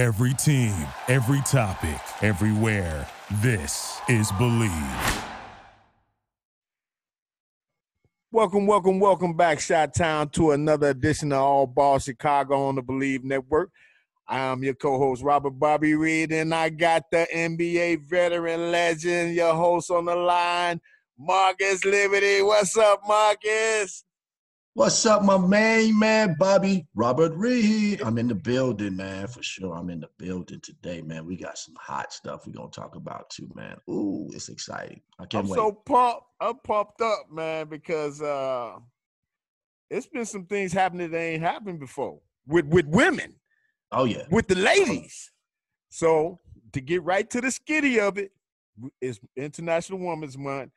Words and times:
Every 0.00 0.32
team, 0.32 0.74
every 1.08 1.42
topic, 1.42 2.00
everywhere. 2.22 3.06
This 3.42 4.00
is 4.08 4.32
Believe. 4.32 4.72
Welcome, 8.32 8.66
welcome, 8.66 8.98
welcome 8.98 9.36
back, 9.36 9.60
Shot 9.60 9.92
Town, 9.94 10.30
to 10.30 10.52
another 10.52 10.88
edition 10.88 11.32
of 11.32 11.40
All 11.40 11.66
Ball 11.66 11.98
Chicago 11.98 12.68
on 12.68 12.76
the 12.76 12.82
Believe 12.82 13.24
Network. 13.24 13.72
I'm 14.26 14.64
your 14.64 14.72
co-host 14.72 15.22
Robert 15.22 15.58
Bobby 15.58 15.92
Reed, 15.92 16.32
and 16.32 16.54
I 16.54 16.70
got 16.70 17.10
the 17.10 17.28
NBA 17.30 18.08
veteran 18.08 18.72
legend, 18.72 19.34
your 19.34 19.52
host 19.52 19.90
on 19.90 20.06
the 20.06 20.16
line, 20.16 20.80
Marcus 21.18 21.84
Liberty. 21.84 22.40
What's 22.40 22.74
up, 22.78 23.02
Marcus? 23.06 24.02
What's 24.80 25.04
up, 25.04 25.22
my 25.22 25.36
main 25.36 25.98
man, 25.98 26.36
Bobby 26.38 26.86
Robert 26.94 27.34
Reed? 27.34 28.00
I'm 28.00 28.16
in 28.16 28.28
the 28.28 28.34
building, 28.34 28.96
man, 28.96 29.26
for 29.26 29.42
sure. 29.42 29.76
I'm 29.76 29.90
in 29.90 30.00
the 30.00 30.08
building 30.16 30.58
today, 30.60 31.02
man. 31.02 31.26
We 31.26 31.36
got 31.36 31.58
some 31.58 31.74
hot 31.78 32.14
stuff 32.14 32.46
we're 32.46 32.54
gonna 32.54 32.70
talk 32.70 32.96
about 32.96 33.28
too, 33.28 33.46
man. 33.54 33.76
Ooh, 33.90 34.30
it's 34.32 34.48
exciting. 34.48 35.02
I 35.18 35.26
can't 35.26 35.44
I'm 35.44 35.50
wait. 35.50 35.56
so 35.58 35.72
pumped. 35.72 36.22
I'm 36.40 36.54
pumped 36.64 37.02
up, 37.02 37.26
man, 37.30 37.68
because 37.68 38.22
uh 38.22 38.78
it's 39.90 40.06
been 40.06 40.24
some 40.24 40.46
things 40.46 40.72
happening 40.72 41.10
that 41.10 41.20
ain't 41.20 41.42
happened 41.42 41.78
before 41.78 42.18
with 42.46 42.64
with 42.64 42.86
women, 42.86 43.34
oh 43.92 44.04
yeah. 44.04 44.24
with 44.30 44.48
the 44.48 44.54
ladies. 44.54 45.30
So 45.90 46.40
to 46.72 46.80
get 46.80 47.02
right 47.02 47.28
to 47.28 47.42
the 47.42 47.48
skitty 47.48 47.98
of 47.98 48.16
it, 48.16 48.32
it's 49.02 49.20
International 49.36 49.98
Women's 49.98 50.38
Month, 50.38 50.70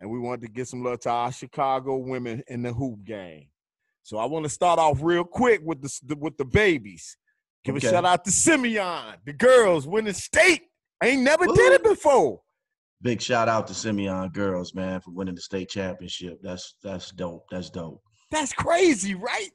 and 0.00 0.10
we 0.10 0.18
wanted 0.18 0.42
to 0.42 0.48
get 0.48 0.68
some 0.68 0.82
love 0.82 1.00
to 1.00 1.10
our 1.10 1.32
Chicago 1.32 1.96
women 1.96 2.42
in 2.48 2.62
the 2.62 2.72
hoop 2.72 3.04
game. 3.04 3.46
So 4.02 4.16
I 4.18 4.24
want 4.24 4.44
to 4.44 4.48
start 4.48 4.78
off 4.78 4.98
real 5.02 5.24
quick 5.24 5.60
with 5.64 5.82
the 5.82 6.16
with 6.16 6.36
the 6.36 6.44
babies. 6.44 7.16
Give 7.64 7.76
Okay. 7.76 7.86
a 7.86 7.90
shout 7.90 8.04
out 8.06 8.24
to 8.24 8.30
Simeon, 8.30 9.16
the 9.26 9.32
girls 9.34 9.86
winning 9.86 10.14
state. 10.14 10.62
I 11.02 11.08
Ain't 11.08 11.22
never 11.22 11.46
did 11.46 11.72
it 11.72 11.82
before. 11.82 12.40
Big 13.02 13.20
shout 13.20 13.48
out 13.48 13.66
to 13.68 13.74
Simeon 13.74 14.28
girls, 14.30 14.74
man, 14.74 15.00
for 15.00 15.10
winning 15.10 15.34
the 15.34 15.40
state 15.40 15.68
championship. 15.68 16.38
That's 16.42 16.74
that's 16.82 17.10
dope. 17.12 17.44
That's 17.50 17.70
dope. 17.70 18.02
That's 18.30 18.52
crazy, 18.52 19.14
right? 19.14 19.50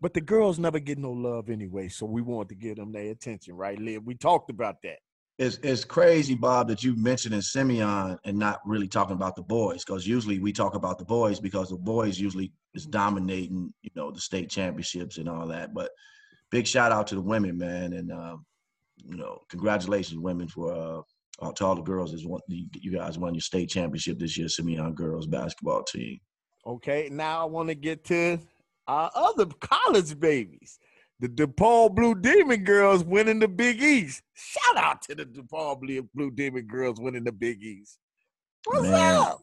But 0.00 0.14
the 0.14 0.20
girls 0.20 0.58
never 0.58 0.78
get 0.78 0.98
no 0.98 1.10
love 1.10 1.50
anyway, 1.50 1.88
so 1.88 2.06
we 2.06 2.22
wanted 2.22 2.50
to 2.50 2.54
give 2.54 2.76
them 2.76 2.92
their 2.92 3.10
attention, 3.10 3.54
right, 3.54 3.78
Liv? 3.78 4.02
We 4.04 4.14
talked 4.14 4.48
about 4.50 4.76
that. 4.82 4.98
It's 5.38 5.58
it's 5.62 5.84
crazy, 5.84 6.34
Bob, 6.34 6.66
that 6.68 6.82
you 6.82 6.96
mentioning 6.96 7.40
Simeon 7.40 8.18
and 8.24 8.38
not 8.38 8.60
really 8.66 8.88
talking 8.88 9.14
about 9.14 9.36
the 9.36 9.42
boys, 9.42 9.84
because 9.84 10.04
usually 10.04 10.40
we 10.40 10.52
talk 10.52 10.74
about 10.74 10.98
the 10.98 11.04
boys 11.04 11.38
because 11.38 11.68
the 11.68 11.76
boys 11.76 12.18
usually 12.18 12.52
is 12.74 12.86
dominating, 12.86 13.72
you 13.82 13.90
know, 13.94 14.10
the 14.10 14.20
state 14.20 14.50
championships 14.50 15.16
and 15.16 15.28
all 15.28 15.46
that. 15.46 15.72
But 15.72 15.90
big 16.50 16.66
shout 16.66 16.90
out 16.90 17.06
to 17.08 17.14
the 17.14 17.20
women, 17.20 17.56
man, 17.56 17.92
and 17.92 18.10
um, 18.10 18.44
you 18.96 19.16
know, 19.16 19.38
congratulations, 19.48 20.18
women, 20.18 20.48
for 20.48 20.72
uh, 20.72 21.00
uh, 21.40 21.52
to 21.52 21.64
all 21.64 21.76
the 21.76 21.82
girls. 21.82 22.12
Is 22.12 22.26
you 22.48 22.92
guys 22.92 23.16
won 23.16 23.34
your 23.34 23.40
state 23.40 23.70
championship 23.70 24.18
this 24.18 24.36
year, 24.36 24.48
Simeon 24.48 24.92
girls 24.94 25.28
basketball 25.28 25.84
team. 25.84 26.18
Okay, 26.66 27.08
now 27.12 27.42
I 27.42 27.44
want 27.44 27.68
to 27.68 27.76
get 27.76 28.04
to 28.06 28.40
our 28.88 29.10
other 29.14 29.46
college 29.60 30.18
babies. 30.18 30.80
The 31.20 31.28
DePaul 31.28 31.94
Blue 31.94 32.14
Demon 32.14 32.62
girls 32.62 33.02
winning 33.02 33.40
the 33.40 33.48
Big 33.48 33.82
East. 33.82 34.22
Shout 34.34 34.76
out 34.76 35.02
to 35.02 35.16
the 35.16 35.24
DePaul 35.24 35.80
Blue- 36.14 36.30
Demon 36.30 36.66
girls 36.66 37.00
winning 37.00 37.24
the 37.24 37.32
Big 37.32 37.62
East. 37.62 37.98
What's 38.64 38.82
Man. 38.82 39.16
up? 39.16 39.42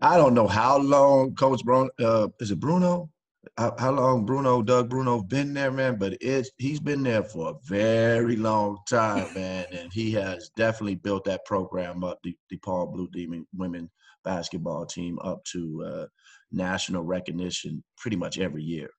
I 0.00 0.16
don't 0.16 0.34
know 0.34 0.46
how 0.46 0.78
long 0.78 1.34
Coach 1.34 1.64
Bruno 1.64 1.90
uh, 2.00 2.28
is 2.38 2.50
it 2.50 2.60
Bruno? 2.60 3.10
How, 3.56 3.74
how 3.78 3.92
long 3.92 4.26
Bruno, 4.26 4.62
Doug 4.62 4.90
Bruno, 4.90 5.22
been 5.22 5.54
there, 5.54 5.72
man? 5.72 5.96
But 5.96 6.18
it's 6.20 6.50
he's 6.58 6.80
been 6.80 7.02
there 7.02 7.22
for 7.22 7.50
a 7.50 7.54
very 7.64 8.36
long 8.36 8.78
time, 8.88 9.32
man, 9.34 9.66
and 9.72 9.92
he 9.92 10.12
has 10.12 10.50
definitely 10.56 10.96
built 10.96 11.24
that 11.24 11.44
program 11.46 12.04
up, 12.04 12.18
the, 12.22 12.36
the 12.50 12.58
Paul 12.58 12.86
Blue 12.86 13.08
Demon 13.12 13.46
women 13.56 13.90
basketball 14.24 14.84
team, 14.84 15.18
up 15.20 15.42
to 15.52 15.84
uh, 15.84 16.06
national 16.52 17.02
recognition 17.02 17.82
pretty 17.96 18.16
much 18.16 18.38
every 18.38 18.62
year. 18.62 18.90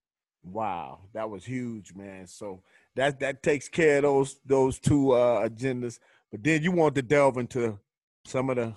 Wow, 0.51 0.99
that 1.13 1.29
was 1.29 1.45
huge, 1.45 1.93
man. 1.93 2.27
So 2.27 2.61
that 2.95 3.19
that 3.19 3.43
takes 3.43 3.67
care 3.67 3.97
of 3.97 4.03
those 4.03 4.39
those 4.45 4.79
two 4.79 5.11
uh 5.11 5.47
agendas. 5.47 5.99
But 6.31 6.43
then 6.43 6.63
you 6.63 6.71
want 6.71 6.95
to 6.95 7.01
delve 7.01 7.37
into 7.37 7.79
some 8.25 8.49
of 8.49 8.57
the 8.57 8.75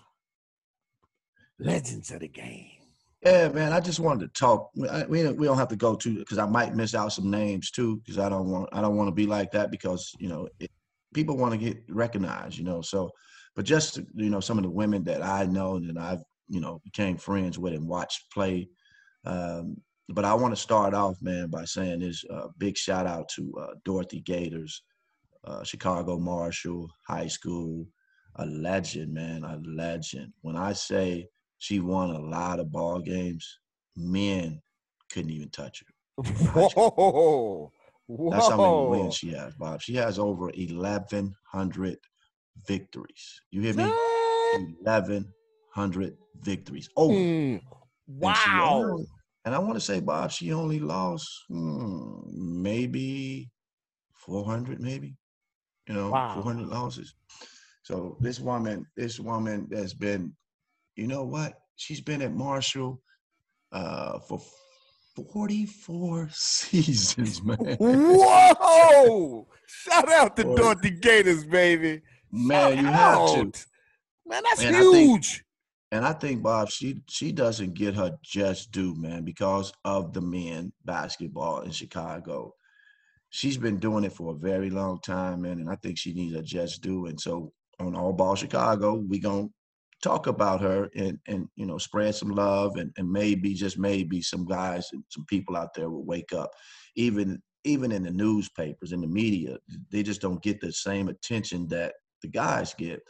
legends 1.59 2.11
of 2.11 2.21
the 2.21 2.29
game. 2.29 2.71
Yeah, 3.23 3.49
man. 3.49 3.73
I 3.73 3.81
just 3.81 4.01
wanted 4.01 4.33
to 4.33 4.41
talk. 4.41 4.71
We 4.75 5.29
we 5.33 5.47
don't 5.47 5.59
have 5.59 5.69
to 5.69 5.77
go 5.77 5.95
to 5.95 6.19
because 6.19 6.39
I 6.39 6.47
might 6.47 6.75
miss 6.75 6.95
out 6.95 7.13
some 7.13 7.31
names 7.31 7.71
too 7.71 7.99
because 7.99 8.19
I 8.19 8.29
don't 8.29 8.49
want 8.49 8.71
I 8.73 8.81
don't 8.81 8.97
want 8.97 9.09
to 9.09 9.15
be 9.15 9.27
like 9.27 9.51
that 9.53 9.71
because 9.71 10.11
you 10.19 10.29
know 10.29 10.49
it, 10.59 10.71
people 11.13 11.37
want 11.37 11.53
to 11.53 11.59
get 11.59 11.83
recognized, 11.89 12.57
you 12.57 12.65
know. 12.65 12.81
So, 12.81 13.11
but 13.55 13.67
just 13.67 13.99
you 14.15 14.31
know 14.31 14.41
some 14.41 14.57
of 14.57 14.65
the 14.65 14.71
women 14.71 15.05
that 15.05 15.23
I 15.23 15.45
know 15.45 15.77
and 15.77 15.99
I've 15.99 16.23
you 16.49 16.61
know 16.61 16.81
became 16.83 17.19
friends 17.19 17.59
with 17.59 17.75
and 17.75 17.87
watched 17.87 18.31
play. 18.33 18.69
Um, 19.27 19.77
but 20.15 20.25
I 20.25 20.35
want 20.35 20.55
to 20.55 20.61
start 20.61 20.95
off, 20.95 21.17
man, 21.21 21.49
by 21.49 21.65
saying 21.65 22.01
this 22.01 22.25
uh, 22.31 22.49
big 22.59 22.77
shout 22.77 23.07
out 23.07 23.29
to 23.31 23.55
uh, 23.61 23.75
Dorothy 23.85 24.21
Gaters, 24.21 24.83
uh, 25.45 25.63
Chicago 25.65 26.19
Marshall 26.19 26.91
High 27.07 27.29
School, 27.29 27.87
a 28.37 28.47
legend, 28.47 29.13
man, 29.15 29.45
a 29.45 29.61
legend. 29.65 30.33
When 30.43 30.57
I 30.57 30.73
say 30.73 31.29
she 31.61 31.79
won 31.79 32.11
a 32.11 32.19
lot 32.19 32.59
of 32.59 32.73
ball 32.73 33.01
games. 33.01 33.59
Men 33.97 34.61
couldn't 35.13 35.31
even 35.31 35.51
touch 35.51 35.83
her. 35.87 36.23
Whoa, 36.55 37.71
whoa. 38.09 38.31
That's 38.31 38.49
how 38.49 38.57
many 38.57 38.89
wins 38.89 39.17
she 39.17 39.29
has, 39.33 39.55
Bob. 39.55 39.83
She 39.83 39.95
has 39.95 40.19
over 40.19 40.51
1,100 40.57 41.99
victories. 42.67 43.41
You 43.51 43.61
hear 43.61 43.75
me? 43.75 43.85
1,100 44.55 46.17
victories. 46.43 46.89
Oh, 46.97 47.11
Mm, 47.11 47.61
Wow. 48.09 48.99
And 49.45 49.55
I 49.55 49.59
want 49.59 49.75
to 49.75 49.81
say, 49.81 50.01
Bob, 50.01 50.31
she 50.31 50.53
only 50.53 50.81
lost 50.81 51.29
hmm, 51.49 52.21
maybe 52.27 53.51
400, 54.15 54.81
maybe, 54.81 55.17
you 55.89 55.95
know, 55.95 56.11
Wow. 56.11 56.35
400 56.35 56.69
losses. 56.69 57.15
So 57.83 58.17
this 58.21 58.39
woman, 58.39 58.87
this 58.97 59.19
woman 59.19 59.67
that's 59.71 59.95
been, 59.95 60.35
you 60.97 61.07
know 61.07 61.25
what? 61.25 61.55
She's 61.77 62.01
been 62.01 62.21
at 62.21 62.35
Marshall 62.35 63.01
uh, 63.73 64.19
for 64.21 64.41
44 65.17 66.29
seasons, 66.33 67.43
man. 67.43 67.57
Whoa! 67.79 69.49
Shout 69.67 70.13
out 70.13 70.37
to. 70.37 70.45
Dorothy 70.45 70.91
Gaters, 70.91 71.45
baby. 71.47 72.03
Man, 72.31 72.75
Shout 72.75 72.79
you 72.79 72.87
have 72.87 73.53
to. 73.53 73.67
Man, 74.27 74.43
that's 74.45 74.63
Man, 74.63 74.75
huge. 74.75 75.45
And 75.93 76.05
I 76.05 76.13
think 76.13 76.43
Bob, 76.43 76.71
she 76.71 77.03
she 77.09 77.33
doesn't 77.33 77.75
get 77.75 77.95
her 77.97 78.17
just 78.23 78.71
due, 78.71 78.95
man, 78.95 79.25
because 79.25 79.73
of 79.85 80.13
the 80.13 80.21
men 80.21 80.73
basketball 80.85 81.61
in 81.63 81.73
Chicago. 81.73 82.55
She's 83.31 83.57
been 83.57 83.79
doing 83.79 84.05
it 84.05 84.13
for 84.13 84.33
a 84.33 84.39
very 84.39 84.71
long 84.71 85.01
time, 85.01 85.43
man, 85.43 85.59
and 85.59 85.69
I 85.71 85.77
think 85.77 85.99
she 85.99 86.13
needs 86.13 86.35
a 86.35 86.43
just 86.43 86.83
due. 86.83 87.07
And 87.07 87.21
so 87.21 87.53
on 87.81 87.97
All 87.97 88.13
Ball 88.13 88.37
Chicago, 88.37 88.95
we 88.95 89.19
gonna 89.19 89.49
talk 90.03 90.29
about 90.29 90.61
her 90.61 90.89
and 90.95 91.19
and 91.27 91.49
you 91.57 91.67
know 91.67 91.79
spread 91.79 92.15
some 92.15 92.31
love 92.31 92.77
and, 92.77 92.93
and 92.97 93.11
maybe 93.11 93.55
just 93.55 93.79
maybe 93.79 94.23
some 94.23 94.45
guys 94.45 94.89
and 94.93 95.03
some 95.09 95.25
people 95.27 95.57
out 95.57 95.75
there 95.75 95.91
will 95.91 96.05
wake 96.05 96.33
up. 96.33 96.51
Even 96.95 97.43
even 97.65 97.91
in 97.93 98.05
the 98.05 98.11
newspapers, 98.11 98.93
in 98.93 99.01
the 99.01 99.07
media, 99.07 99.59
they 99.91 100.03
just 100.03 100.21
don't 100.21 100.43
get 100.43 100.61
the 100.61 100.73
same 100.73 101.09
attention 101.09 101.67
that 101.69 101.95
the 102.23 102.29
guys 102.29 102.75
get. 102.75 103.03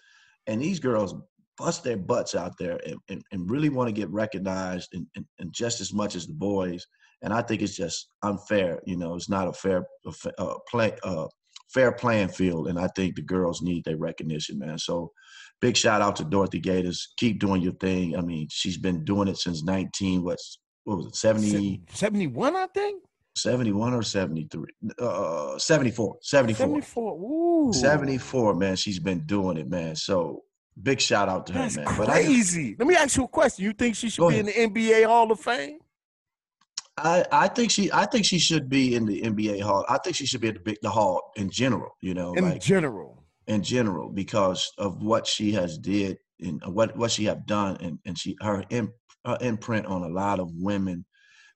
And 0.47 0.61
these 0.61 0.81
girls 0.81 1.15
bust 1.61 1.85
their 1.85 1.97
butts 1.97 2.35
out 2.35 2.57
there 2.59 2.81
and, 2.87 2.97
and, 3.09 3.23
and 3.33 3.51
really 3.51 3.69
want 3.69 3.89
to 3.89 3.93
get 3.93 4.11
recognized 4.11 4.89
and, 4.95 5.07
and, 5.15 5.25
and 5.39 5.53
just 5.53 5.81
as 5.81 5.93
much 5.93 6.17
as 6.17 6.27
the 6.27 6.33
boys. 6.33 6.87
And 7.23 7.33
I 7.35 7.43
think 7.43 7.61
it's 7.61 7.77
just 7.77 8.09
unfair. 8.23 8.81
You 8.87 8.97
know, 8.97 9.15
it's 9.15 9.29
not 9.29 9.47
a 9.47 9.53
fair 9.53 9.85
a 10.07 10.41
uh, 10.41 10.55
play 10.71 10.97
uh, 11.03 11.27
fair 11.73 11.93
playing 11.93 12.29
field. 12.29 12.69
And 12.69 12.79
I 12.79 12.89
think 12.97 13.15
the 13.15 13.23
girls 13.23 13.61
need 13.61 13.85
their 13.85 13.99
recognition, 13.99 14.59
man. 14.59 14.79
So 14.79 15.13
big 15.61 15.77
shout 15.77 16.01
out 16.01 16.17
to 16.17 16.25
Dorothy 16.25 16.61
Gaters. 16.61 17.13
Keep 17.19 17.41
doing 17.41 17.61
your 17.61 17.75
thing. 17.75 18.17
I 18.17 18.23
mean, 18.23 18.49
she's 18.51 18.79
been 18.79 19.05
doing 19.05 19.29
it 19.29 19.37
since 19.37 19.63
19, 19.63 20.25
what's, 20.25 20.59
what 20.85 20.97
was 20.97 21.07
it, 21.07 21.17
70, 21.17 21.83
71, 21.91 22.57
I 22.57 22.67
think? 22.69 23.03
71 23.37 23.95
or 23.95 24.03
73? 24.03 24.65
Uh, 24.99 25.59
74, 25.59 26.17
74. 26.23 26.67
74. 26.67 27.17
Ooh. 27.17 27.73
74, 27.73 28.55
man. 28.55 28.77
She's 28.77 28.99
been 28.99 29.21
doing 29.27 29.57
it, 29.57 29.69
man. 29.69 29.95
So 29.95 30.43
big 30.83 31.01
shout 31.01 31.29
out 31.29 31.47
to 31.47 31.53
her, 31.53 31.61
That's 31.61 31.77
man. 31.77 31.87
But 31.97 32.09
I 32.09 32.23
crazy. 32.25 32.77
Let 32.79 32.89
me 32.89 32.95
ask 32.97 33.17
you 33.17 33.25
a 33.25 33.29
question. 33.29 33.65
You 33.65 33.73
think 33.73 33.97
she 33.97 34.11
should 34.11 34.29
be 34.29 34.39
in 34.39 34.47
the 34.47 34.53
NBA 34.53 35.07
Hall 35.07 35.31
of 35.31 35.41
Fame? 35.41 35.79
I, 36.97 37.25
I 37.33 37.49
think 37.49 37.71
she 37.71 37.91
I 37.93 38.05
think 38.07 38.27
she 38.27 38.39
should 38.39 38.69
be 38.69 38.95
in 38.95 39.07
the 39.07 39.23
NBA 39.23 39.63
hall. 39.63 39.85
I 39.89 39.99
think 39.99 40.17
she 40.17 40.27
should 40.27 40.41
be 40.41 40.49
at 40.49 40.55
the 40.55 40.61
big 40.61 40.77
the 40.83 40.91
hall 40.91 41.33
in 41.37 41.49
general, 41.51 41.93
you 42.03 42.15
know, 42.15 42.35
In 42.35 42.45
like 42.45 42.61
general. 42.61 43.25
in 43.47 43.63
general 43.63 44.11
because 44.11 44.71
of 44.77 45.03
what 45.03 45.27
she 45.27 45.53
has 45.53 45.79
did 45.79 46.19
and 46.41 46.61
what 46.67 46.97
what 46.97 47.11
she 47.11 47.25
have 47.25 47.47
done 47.47 47.79
and 47.81 47.99
and 48.05 48.19
she 48.19 48.37
her, 48.43 48.65
imp, 48.71 48.91
her 49.25 49.39
imprint 49.41 49.87
on 49.87 50.03
a 50.03 50.09
lot 50.09 50.41
of 50.41 50.51
women 50.55 51.07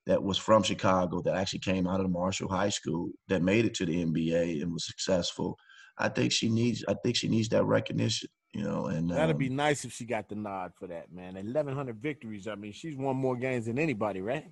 that 0.06 0.22
was 0.22 0.38
from 0.38 0.62
Chicago 0.62 1.20
that 1.22 1.34
actually 1.34 1.58
came 1.58 1.86
out 1.86 2.00
of 2.00 2.06
the 2.06 2.12
Marshall 2.12 2.48
High 2.48 2.68
School 2.70 3.10
that 3.28 3.42
made 3.42 3.64
it 3.64 3.74
to 3.74 3.86
the 3.86 4.04
NBA 4.04 4.62
and 4.62 4.72
was 4.72 4.86
successful. 4.86 5.58
I 5.98 6.08
think 6.08 6.32
she 6.32 6.48
needs. 6.48 6.84
I 6.88 6.94
think 7.02 7.16
she 7.16 7.28
needs 7.28 7.48
that 7.50 7.64
recognition. 7.64 8.28
You 8.54 8.62
know, 8.62 8.86
and 8.86 9.10
That'd 9.10 9.32
um, 9.32 9.38
be 9.38 9.48
nice 9.48 9.84
if 9.84 9.92
she 9.92 10.04
got 10.04 10.28
the 10.28 10.36
nod 10.36 10.72
for 10.78 10.86
that, 10.86 11.12
man. 11.12 11.36
Eleven 11.36 11.74
hundred 11.74 11.96
victories. 12.00 12.46
I 12.46 12.54
mean, 12.54 12.70
she's 12.70 12.96
won 12.96 13.16
more 13.16 13.36
games 13.36 13.66
than 13.66 13.80
anybody, 13.80 14.20
right? 14.20 14.46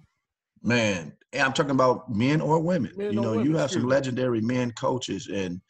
Man, 0.60 1.12
I'm 1.38 1.52
talking 1.52 1.70
about 1.70 2.10
men 2.12 2.40
or 2.40 2.58
women. 2.58 2.93
Men 2.96 3.12
you 3.12 3.20
know, 3.20 3.31
women, 3.31 3.46
you 3.46 3.56
have 3.56 3.70
some 3.70 3.87
legendary 3.87 4.40
men 4.40 4.72
coaches, 4.72 5.28
and 5.32 5.60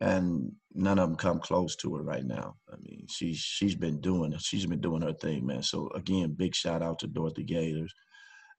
and 0.00 0.52
none 0.74 0.98
of 0.98 1.10
them 1.10 1.16
come 1.18 1.38
close 1.38 1.76
to 1.76 1.94
her 1.96 2.02
right 2.02 2.24
now. 2.24 2.56
I 2.72 2.76
mean, 2.76 3.06
she's 3.10 3.36
she's 3.36 3.74
been 3.74 4.00
doing 4.00 4.34
she's 4.38 4.64
been 4.64 4.80
doing 4.80 5.02
her 5.02 5.12
thing, 5.12 5.44
man. 5.44 5.62
So 5.62 5.90
again, 5.94 6.32
big 6.32 6.54
shout 6.54 6.82
out 6.82 6.98
to 7.00 7.06
Dorothy 7.06 7.44
Gaters, 7.44 7.92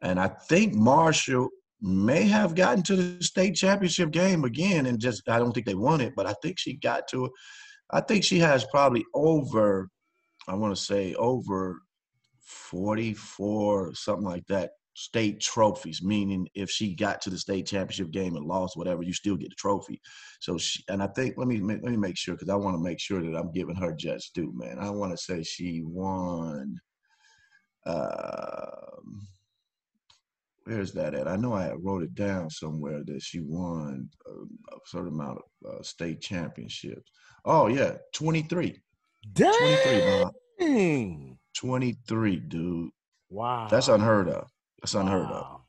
and 0.03 0.19
I 0.19 0.27
think 0.27 0.75
Marshall 0.75 1.49
may 1.81 2.23
have 2.23 2.53
gotten 2.53 2.83
to 2.83 2.95
the 2.95 3.23
state 3.23 3.55
championship 3.55 4.11
game 4.11 4.43
again, 4.43 4.85
and 4.85 4.99
just 4.99 5.27
I 5.27 5.39
don't 5.39 5.53
think 5.53 5.65
they 5.65 5.75
won 5.75 6.01
it, 6.01 6.13
but 6.15 6.27
I 6.27 6.33
think 6.43 6.59
she 6.59 6.73
got 6.73 7.07
to 7.07 7.25
it. 7.25 7.31
I 7.91 8.01
think 8.01 8.23
she 8.23 8.39
has 8.39 8.65
probably 8.65 9.05
over, 9.13 9.89
I 10.47 10.55
want 10.55 10.75
to 10.75 10.81
say 10.81 11.13
over 11.15 11.79
44, 12.41 13.93
something 13.95 14.25
like 14.25 14.45
that, 14.47 14.71
state 14.93 15.39
trophies. 15.39 16.01
Meaning, 16.01 16.47
if 16.53 16.69
she 16.69 16.95
got 16.95 17.21
to 17.21 17.29
the 17.29 17.37
state 17.37 17.67
championship 17.67 18.11
game 18.11 18.35
and 18.35 18.45
lost, 18.45 18.75
whatever, 18.75 19.03
you 19.03 19.13
still 19.13 19.37
get 19.37 19.49
the 19.49 19.55
trophy. 19.55 20.01
So, 20.41 20.57
she, 20.57 20.83
and 20.89 21.01
I 21.01 21.07
think 21.07 21.35
let 21.37 21.47
me 21.47 21.59
let 21.59 21.83
me 21.83 21.97
make 21.97 22.17
sure 22.17 22.35
because 22.35 22.49
I 22.49 22.55
want 22.55 22.75
to 22.75 22.83
make 22.83 22.99
sure 22.99 23.21
that 23.21 23.37
I'm 23.37 23.51
giving 23.51 23.75
her 23.75 23.93
just 23.93 24.33
due, 24.33 24.51
man. 24.55 24.79
I 24.79 24.89
want 24.89 25.11
to 25.11 25.17
say 25.17 25.43
she 25.43 25.81
won. 25.83 26.79
Um, 27.85 29.27
where's 30.67 30.91
that 30.93 31.13
at? 31.15 31.27
I 31.27 31.35
know 31.37 31.53
I 31.53 31.73
wrote 31.73 32.03
it 32.03 32.13
down 32.13 32.49
somewhere 32.49 33.01
that 33.05 33.21
she 33.21 33.39
won 33.39 34.09
a, 34.25 34.31
a 34.75 34.79
certain 34.85 35.13
amount 35.13 35.39
of 35.63 35.71
uh, 35.79 35.81
state 35.83 36.21
championships. 36.21 37.11
Oh 37.45 37.67
yeah, 37.67 37.95
23. 38.13 38.81
23, 39.35 40.01
Bob. 40.23 40.33
Dang. 40.59 41.37
23, 41.55 42.35
dude. 42.37 42.89
Wow. 43.29 43.67
That's 43.69 43.87
unheard 43.87 44.29
of. 44.29 44.47
That's 44.81 44.93
unheard 44.93 45.27
of. 45.27 45.61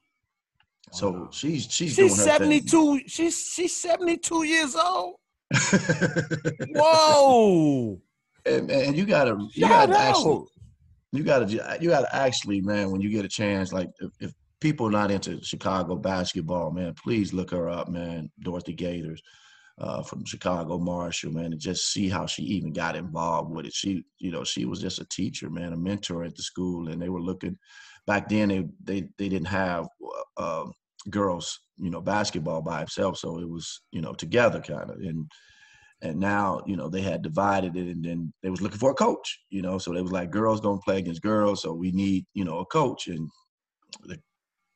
So 0.93 1.11
Wow. 1.11 1.29
she's 1.33 1.67
she's, 1.71 1.97
doing 1.97 2.09
She's 2.09 2.19
her 2.19 2.39
thing. 2.39 2.62
72. 2.69 3.00
She's 3.06 3.53
she's 3.53 3.77
72 3.81 4.45
years 4.45 4.75
old. 4.75 5.17
Whoa. 6.75 8.00
and, 8.47 8.71
and 8.71 8.97
you 8.97 9.06
gotta 9.06 9.37
you 9.55 9.67
Shout 9.67 9.89
gotta 9.91 9.99
actually 9.99 10.45
you 11.12 11.23
gotta 11.23 11.79
you 11.81 11.89
gotta 11.91 12.15
actually 12.15 12.61
man 12.61 12.91
when 12.91 13.00
you 13.00 13.11
get 13.11 13.25
a 13.25 13.29
chance 13.29 13.73
like 13.73 13.89
if, 14.00 14.11
if 14.21 14.33
people 14.61 14.91
not 14.91 15.11
into 15.11 15.43
Chicago 15.43 15.97
basketball 15.97 16.71
man 16.71 16.95
please 17.03 17.33
look 17.33 17.51
her 17.51 17.69
up 17.69 17.89
man 17.89 18.31
Dorothy 18.41 18.75
Gaters 18.75 19.23
uh, 19.81 20.03
from 20.03 20.25
Chicago 20.25 20.79
Marshall 20.79 21.33
man 21.33 21.53
and 21.53 21.61
just 21.61 21.93
see 21.93 22.09
how 22.09 22.27
she 22.27 22.43
even 22.43 22.73
got 22.73 22.97
involved 22.97 23.55
with 23.55 23.67
it. 23.67 23.73
She 23.73 24.05
you 24.19 24.31
know 24.31 24.45
she 24.45 24.65
was 24.65 24.81
just 24.81 25.01
a 25.01 25.07
teacher 25.07 25.51
man 25.51 25.73
a 25.73 25.77
mentor 25.77 26.25
at 26.25 26.35
the 26.37 26.43
school 26.43 26.89
and 26.89 27.01
they 27.01 27.09
were 27.09 27.23
looking 27.23 27.57
back 28.07 28.29
then 28.29 28.49
they 28.49 28.65
they, 28.83 29.09
they 29.19 29.29
didn't 29.29 29.49
have 29.49 29.87
uh, 30.39 30.63
um, 30.63 30.73
girls 31.11 31.61
you 31.77 31.91
know 31.91 32.01
basketball 32.01 32.61
by 32.61 32.83
itself 32.83 33.17
so 33.17 33.39
it 33.39 33.49
was 33.49 33.83
you 33.93 34.01
know 34.01 34.13
together 34.13 34.61
kind 34.61 34.91
of 34.91 34.97
and 34.97 35.31
and 36.03 36.19
now 36.19 36.61
you 36.67 36.77
know 36.77 36.89
they 36.89 37.01
had 37.01 37.23
divided 37.23 37.77
it 37.77 37.89
and 37.89 38.05
then 38.05 38.33
they 38.43 38.51
was 38.51 38.61
looking 38.61 38.79
for 38.79 38.91
a 38.91 38.95
coach 38.95 39.41
you 39.51 39.63
know 39.63 39.79
so 39.79 39.93
they 39.93 40.03
was 40.03 40.13
like 40.13 40.31
girls 40.31 40.61
don't 40.61 40.83
play 40.83 40.99
against 40.99 41.23
girls 41.23 41.63
so 41.63 41.73
we 41.73 41.93
need 41.93 42.25
you 42.35 42.45
know 42.45 42.59
a 42.59 42.67
coach 42.67 43.07
and 43.07 43.29
the, 44.05 44.19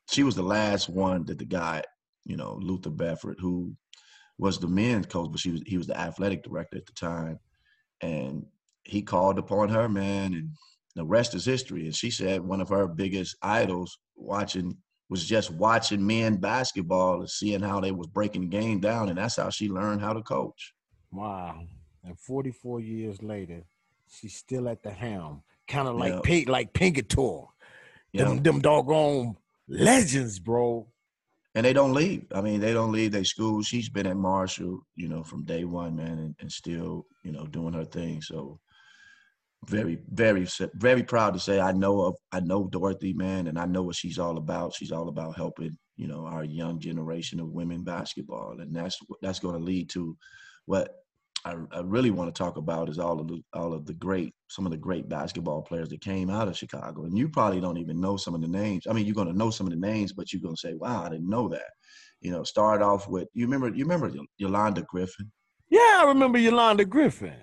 she 0.09 0.23
was 0.23 0.35
the 0.35 0.43
last 0.43 0.89
one 0.89 1.25
that 1.25 1.39
the 1.39 1.45
guy 1.45 1.81
you 2.25 2.37
know 2.37 2.57
luther 2.61 2.89
Bedford, 2.89 3.37
who 3.39 3.73
was 4.37 4.59
the 4.59 4.67
men's 4.67 5.05
coach 5.05 5.29
but 5.31 5.39
she 5.39 5.51
was 5.51 5.61
he 5.65 5.77
was 5.77 5.87
the 5.87 5.99
athletic 5.99 6.43
director 6.43 6.77
at 6.77 6.85
the 6.85 6.93
time 6.93 7.39
and 8.01 8.45
he 8.83 9.01
called 9.01 9.37
upon 9.37 9.69
her 9.69 9.87
man 9.87 10.33
and 10.33 10.49
the 10.95 11.05
rest 11.05 11.33
is 11.35 11.45
history 11.45 11.85
and 11.85 11.95
she 11.95 12.09
said 12.09 12.41
one 12.41 12.61
of 12.61 12.69
her 12.69 12.87
biggest 12.87 13.35
idols 13.41 13.97
watching 14.15 14.75
was 15.09 15.25
just 15.25 15.51
watching 15.51 16.05
men 16.05 16.37
basketball 16.37 17.19
and 17.19 17.29
seeing 17.29 17.61
how 17.61 17.79
they 17.79 17.91
was 17.91 18.07
breaking 18.07 18.41
the 18.41 18.47
game 18.47 18.79
down 18.79 19.09
and 19.09 19.17
that's 19.17 19.37
how 19.37 19.49
she 19.49 19.69
learned 19.69 20.01
how 20.01 20.13
to 20.13 20.21
coach 20.23 20.73
Wow. 21.13 21.61
And 22.03 22.19
44 22.19 22.81
years 22.81 23.21
later, 23.21 23.63
she's 24.09 24.35
still 24.35 24.67
at 24.67 24.83
the 24.83 24.89
helm. 24.89 25.43
Kind 25.67 25.87
of 25.87 25.95
like 25.95 26.13
Yeah. 26.13 26.19
Pink, 26.23 26.49
like 26.49 26.77
you 26.81 27.03
know? 28.13 28.25
Them, 28.35 28.43
them 28.43 28.59
doggone 28.61 29.37
legends, 29.67 30.39
bro. 30.39 30.87
and 31.55 31.65
they 31.65 31.73
don't 31.73 31.93
leave. 31.93 32.25
I 32.33 32.41
mean, 32.41 32.59
they 32.59 32.73
don't 32.73 32.91
leave 32.91 33.11
their 33.11 33.23
school. 33.23 33.61
She's 33.61 33.89
been 33.89 34.07
at 34.07 34.17
Marshall, 34.17 34.79
you 34.95 35.07
know, 35.07 35.23
from 35.23 35.45
day 35.45 35.65
one, 35.65 35.95
man, 35.95 36.17
and, 36.19 36.35
and 36.39 36.51
still, 36.51 37.05
you 37.23 37.31
know, 37.31 37.45
doing 37.45 37.73
her 37.73 37.85
thing. 37.85 38.21
So 38.21 38.59
very, 39.67 39.99
very, 40.09 40.47
very 40.75 41.03
proud 41.03 41.33
to 41.33 41.39
say 41.39 41.59
I 41.59 41.71
know 41.71 42.01
of 42.01 42.15
I 42.31 42.39
know 42.39 42.67
Dorothy, 42.67 43.13
man, 43.13 43.47
and 43.47 43.59
I 43.59 43.65
know 43.65 43.83
what 43.83 43.95
she's 43.95 44.19
all 44.19 44.37
about. 44.37 44.73
She's 44.73 44.91
all 44.91 45.09
about 45.09 45.37
helping, 45.37 45.77
you 45.95 46.07
know, 46.07 46.25
our 46.25 46.43
young 46.43 46.79
generation 46.79 47.39
of 47.39 47.49
women 47.49 47.83
basketball, 47.83 48.59
and 48.59 48.75
that's 48.75 48.97
that's 49.21 49.39
going 49.39 49.57
to 49.57 49.63
lead 49.63 49.89
to 49.91 50.17
what 50.65 50.89
I, 51.45 51.55
I 51.73 51.81
really 51.81 52.09
want 52.11 52.33
to 52.33 52.37
talk 52.43 52.55
about 52.57 52.87
is 52.89 52.99
all 52.99 53.19
of 53.19 53.27
the 53.27 53.41
all 53.53 53.73
of 53.73 53.85
the 53.85 53.93
great 53.93 54.33
some 54.47 54.65
of 54.65 54.71
the 54.71 54.77
great 54.77 55.09
basketball 55.09 55.61
players 55.61 55.89
that 55.89 56.01
came 56.01 56.29
out 56.29 56.47
of 56.47 56.57
Chicago, 56.57 57.03
and 57.03 57.17
you 57.17 57.27
probably 57.27 57.59
don't 57.59 57.77
even 57.77 57.99
know 57.99 58.15
some 58.17 58.33
of 58.33 58.41
the 58.41 58.47
names. 58.47 58.87
I 58.89 58.93
mean, 58.93 59.05
you're 59.05 59.15
going 59.15 59.27
to 59.27 59.37
know 59.37 59.49
some 59.49 59.67
of 59.67 59.71
the 59.71 59.79
names, 59.79 60.13
but 60.13 60.31
you're 60.31 60.41
going 60.41 60.55
to 60.55 60.59
say, 60.59 60.73
"Wow, 60.73 61.03
I 61.03 61.09
didn't 61.09 61.29
know 61.29 61.49
that." 61.49 61.71
You 62.21 62.31
know, 62.31 62.43
start 62.43 62.81
off 62.81 63.09
with 63.09 63.27
you 63.33 63.45
remember 63.45 63.67
you 63.75 63.83
remember 63.83 64.11
Yolanda 64.37 64.83
Griffith. 64.83 65.27
Yeah, 65.69 65.99
I 66.01 66.05
remember 66.07 66.37
Yolanda 66.37 66.85
Griffith. 66.85 67.33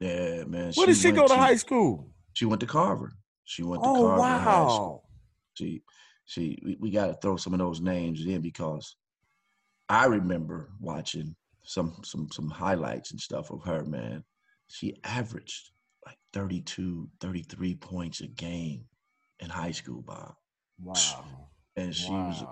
Yeah, 0.00 0.44
man. 0.44 0.72
Where 0.74 0.86
did 0.86 0.96
she 0.96 1.10
go 1.12 1.26
to 1.26 1.34
high 1.34 1.56
school? 1.56 2.10
She 2.34 2.44
went 2.44 2.60
to 2.60 2.66
Carver. 2.66 3.12
She 3.44 3.62
went 3.62 3.82
to 3.82 3.88
Oh, 3.88 4.06
Carver 4.06 4.22
High 4.22 4.54
School. 4.68 4.78
wow. 4.78 5.02
See, 5.56 5.82
see, 6.26 6.58
we, 6.64 6.76
we 6.80 6.90
got 6.90 7.06
to 7.06 7.14
throw 7.14 7.36
some 7.36 7.52
of 7.54 7.58
those 7.58 7.80
names 7.80 8.24
in 8.24 8.40
because 8.40 8.96
I 9.88 10.06
remember 10.06 10.70
watching 10.78 11.34
some 11.70 11.94
some 12.02 12.26
some 12.32 12.50
highlights 12.50 13.12
and 13.12 13.20
stuff 13.20 13.52
of 13.52 13.62
her, 13.62 13.84
man. 13.84 14.24
She 14.66 14.96
averaged 15.04 15.70
like 16.04 16.18
32, 16.32 17.08
33 17.20 17.74
points 17.76 18.20
a 18.22 18.26
game 18.26 18.86
in 19.38 19.48
high 19.48 19.70
school, 19.70 20.02
Bob. 20.02 20.34
Wow. 20.82 21.24
And 21.76 21.94
she 21.94 22.10
was 22.10 22.42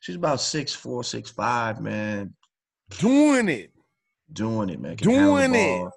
she's 0.00 0.16
about 0.16 0.40
six 0.40 0.74
four, 0.74 1.04
six 1.04 1.30
five, 1.30 1.80
man, 1.80 2.34
Doing 2.98 3.48
it. 3.48 3.70
doing 4.32 4.70
it, 4.70 4.80
man. 4.80 4.96
Can 4.96 5.08
Doing 5.10 5.54
it. 5.54 5.78
ball, 5.78 5.92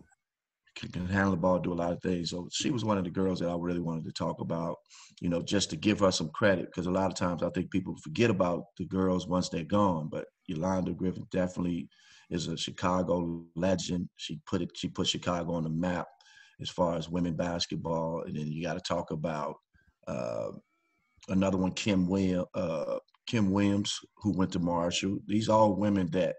Can, 0.76 1.06
handle 1.08 1.32
the 1.32 1.38
ball, 1.38 1.60
do 1.60 1.74
a 1.74 1.76
lot 1.76 1.92
of 1.92 2.02
things. 2.02 2.30
So 2.30 2.48
she 2.52 2.72
was 2.72 2.86
one 2.86 2.98
of 2.98 3.04
the 3.04 3.10
girls 3.10 3.40
that 3.40 3.50
I 3.50 3.56
really 3.58 3.82
wanted 3.82 4.06
to 4.06 4.12
talk 4.12 4.40
about, 4.40 4.78
you 5.20 5.30
know, 5.30 5.42
just 5.42 5.70
to 5.72 5.76
give 5.76 6.00
her 6.00 6.12
some 6.12 6.30
credit 6.30 6.66
because 6.66 6.88
a 6.88 6.92
lot 6.92 7.12
of 7.12 7.18
times 7.18 7.44
I 7.44 7.50
think 7.50 7.72
people 7.72 7.96
forget 7.98 8.30
about 8.30 8.64
the 8.78 8.86
girls 8.86 9.28
once 9.28 9.50
they're 9.50 9.64
gone. 9.64 10.08
But 10.10 10.26
Yolanda 10.48 10.94
Griffith 10.94 11.30
definitely 11.30 11.90
is 12.30 12.48
a 12.48 12.58
Chicago 12.58 13.44
legend. 13.56 14.10
She 14.16 14.40
put 14.48 14.62
it, 14.62 14.70
she 14.76 14.88
put 14.88 15.08
Chicago 15.08 15.54
on 15.54 15.64
the 15.64 15.70
map 15.70 16.08
as 16.62 16.70
far 16.70 16.96
as 16.96 17.10
women 17.10 17.36
basketball. 17.36 18.24
And 18.26 18.36
then 18.36 18.48
you 18.48 18.64
got 18.64 18.76
to 18.76 18.82
talk 18.82 19.12
about 19.12 19.56
uh, 20.08 20.52
another 21.30 21.58
one, 21.58 21.72
Kim 21.74 22.08
Williams, 22.08 22.48
uh, 22.54 22.98
Kim 23.28 23.52
Williams, 23.52 24.00
who 24.18 24.36
went 24.36 24.52
to 24.54 24.60
Marshall. 24.60 25.20
These 25.28 25.50
all 25.50 25.76
women 25.76 26.08
that 26.12 26.36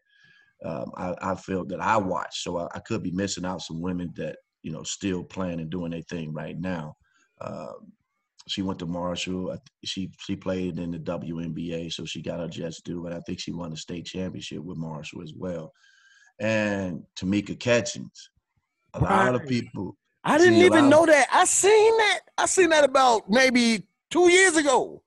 um, 0.65 0.93
I, 0.97 1.15
I 1.21 1.35
feel 1.35 1.65
that 1.67 1.81
I 1.81 1.97
watch. 1.97 2.43
So 2.43 2.59
I, 2.59 2.69
I 2.75 2.79
could 2.81 3.03
be 3.03 3.11
missing 3.11 3.45
out 3.45 3.63
some 3.63 3.81
women 3.81 4.13
that 4.17 4.37
you 4.63 4.73
know 4.73 4.83
still 4.83 5.23
playing 5.25 5.61
and 5.61 5.71
doing 5.71 5.91
their 5.91 6.03
thing 6.03 6.33
right 6.33 6.59
now. 6.59 6.97
Um, 7.41 7.93
she 8.49 8.63
went 8.63 8.79
to 8.81 8.87
Marshall. 8.87 9.53
I 9.53 9.59
She 9.85 10.11
she 10.19 10.37
played 10.37 10.79
in 10.79 10.91
the 10.91 10.99
WNBA, 10.99 11.93
so 11.93 12.05
she 12.05 12.23
got 12.23 12.41
her 12.41 12.49
just 12.49 12.85
due. 12.85 13.03
But 13.03 13.13
I 13.13 13.21
think 13.21 13.41
she 13.41 13.53
won 13.53 13.73
a 13.73 13.77
state 13.77 14.07
championship 14.07 14.61
with 14.61 14.79
Marshall 14.79 15.23
as 15.23 15.33
well. 15.37 15.73
And 16.41 17.03
Tamika 17.17 17.59
Catchings. 17.59 18.31
A 18.95 19.01
lot 19.01 19.35
of 19.35 19.47
people. 19.47 19.97
I 20.25 20.39
didn't 20.39 20.61
even 20.61 20.89
know 20.89 21.07
that. 21.07 21.27
I 21.33 21.45
seen 21.45 21.97
that. 21.99 22.21
I 22.39 22.47
seen 22.47 22.71
that 22.71 22.85
about 22.85 23.29
maybe 23.29 23.87
two 24.11 24.31
years 24.31 24.57
ago. 24.57 25.03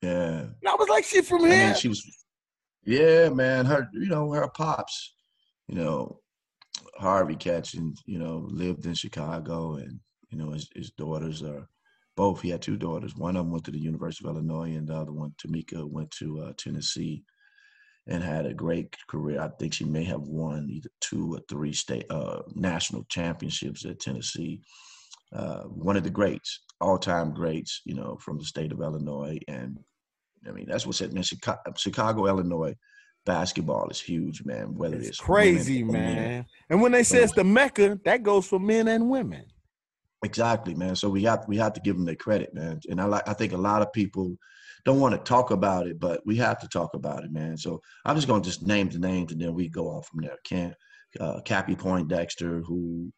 Yeah. 0.00 0.40
And 0.40 0.68
I 0.68 0.74
was 0.74 0.88
like, 0.88 1.04
she 1.04 1.22
from 1.22 1.44
I 1.44 1.48
here. 1.48 1.66
mean, 1.66 1.74
she 1.74 1.88
was, 1.88 2.23
yeah, 2.84 3.28
man. 3.28 3.66
Her, 3.66 3.88
you 3.92 4.06
know, 4.06 4.30
her 4.32 4.48
pops, 4.48 5.14
you 5.68 5.76
know, 5.76 6.20
Harvey 6.96 7.36
Catchings, 7.36 8.02
you 8.06 8.18
know, 8.18 8.46
lived 8.50 8.86
in 8.86 8.94
Chicago, 8.94 9.76
and 9.76 10.00
you 10.30 10.38
know, 10.38 10.50
his, 10.50 10.68
his 10.74 10.90
daughters 10.90 11.42
are 11.42 11.68
both. 12.16 12.40
He 12.40 12.50
had 12.50 12.62
two 12.62 12.76
daughters. 12.76 13.16
One 13.16 13.36
of 13.36 13.44
them 13.44 13.52
went 13.52 13.64
to 13.64 13.70
the 13.70 13.80
University 13.80 14.28
of 14.28 14.34
Illinois, 14.34 14.74
and 14.74 14.88
the 14.88 14.94
other 14.94 15.12
one, 15.12 15.34
Tamika, 15.38 15.88
went 15.88 16.10
to 16.12 16.40
uh, 16.40 16.52
Tennessee, 16.56 17.24
and 18.06 18.22
had 18.22 18.46
a 18.46 18.54
great 18.54 18.96
career. 19.08 19.40
I 19.40 19.48
think 19.58 19.74
she 19.74 19.84
may 19.84 20.04
have 20.04 20.22
won 20.22 20.68
either 20.70 20.90
two 21.00 21.34
or 21.34 21.40
three 21.48 21.72
state 21.72 22.06
uh, 22.10 22.42
national 22.54 23.04
championships 23.08 23.84
at 23.84 24.00
Tennessee. 24.00 24.60
Uh, 25.32 25.62
one 25.62 25.96
of 25.96 26.04
the 26.04 26.10
greats, 26.10 26.60
all-time 26.80 27.32
greats, 27.32 27.80
you 27.84 27.94
know, 27.94 28.16
from 28.20 28.38
the 28.38 28.44
state 28.44 28.72
of 28.72 28.80
Illinois, 28.80 29.38
and 29.48 29.78
I 30.48 30.52
mean, 30.52 30.66
that's 30.68 30.86
what's 30.86 30.98
happening. 30.98 31.22
Chicago, 31.22 31.60
Chicago, 31.76 32.26
Illinois, 32.26 32.74
basketball 33.24 33.88
is 33.88 34.00
huge, 34.00 34.44
man. 34.44 34.74
Whether 34.74 34.96
it's 34.96 35.08
it's, 35.08 35.20
crazy, 35.20 35.82
women 35.82 36.02
man. 36.02 36.46
And 36.70 36.82
when 36.82 36.92
they 36.92 37.02
say 37.02 37.22
it's 37.22 37.32
the 37.32 37.44
Mecca, 37.44 37.98
that 38.04 38.22
goes 38.22 38.46
for 38.46 38.58
men 38.58 38.88
and 38.88 39.08
women. 39.08 39.44
Exactly, 40.24 40.74
man. 40.74 40.96
So 40.96 41.08
we 41.08 41.22
have 41.24 41.44
we 41.46 41.56
have 41.58 41.74
to 41.74 41.80
give 41.80 41.96
them 41.96 42.06
their 42.06 42.14
credit, 42.14 42.54
man. 42.54 42.80
And 42.88 43.00
I 43.00 43.04
like 43.04 43.28
I 43.28 43.34
think 43.34 43.52
a 43.52 43.58
lot 43.58 43.82
of 43.82 43.92
people 43.92 44.36
don't 44.84 45.00
want 45.00 45.14
to 45.14 45.18
talk 45.18 45.50
about 45.50 45.86
it, 45.86 45.98
but 45.98 46.20
we 46.26 46.36
have 46.36 46.58
to 46.60 46.68
talk 46.68 46.94
about 46.94 47.24
it, 47.24 47.32
man. 47.32 47.56
So 47.56 47.80
I'm 48.04 48.16
just 48.16 48.28
gonna 48.28 48.42
just 48.42 48.66
name 48.66 48.88
the 48.88 48.98
names 48.98 49.32
and 49.32 49.40
then 49.40 49.54
we 49.54 49.68
go 49.68 49.88
off 49.88 50.08
from 50.08 50.22
there. 50.22 50.38
Can 50.44 50.74
uh, 51.20 51.40
Cappie 51.44 51.76
Poindexter, 51.76 52.60
who 52.60 53.12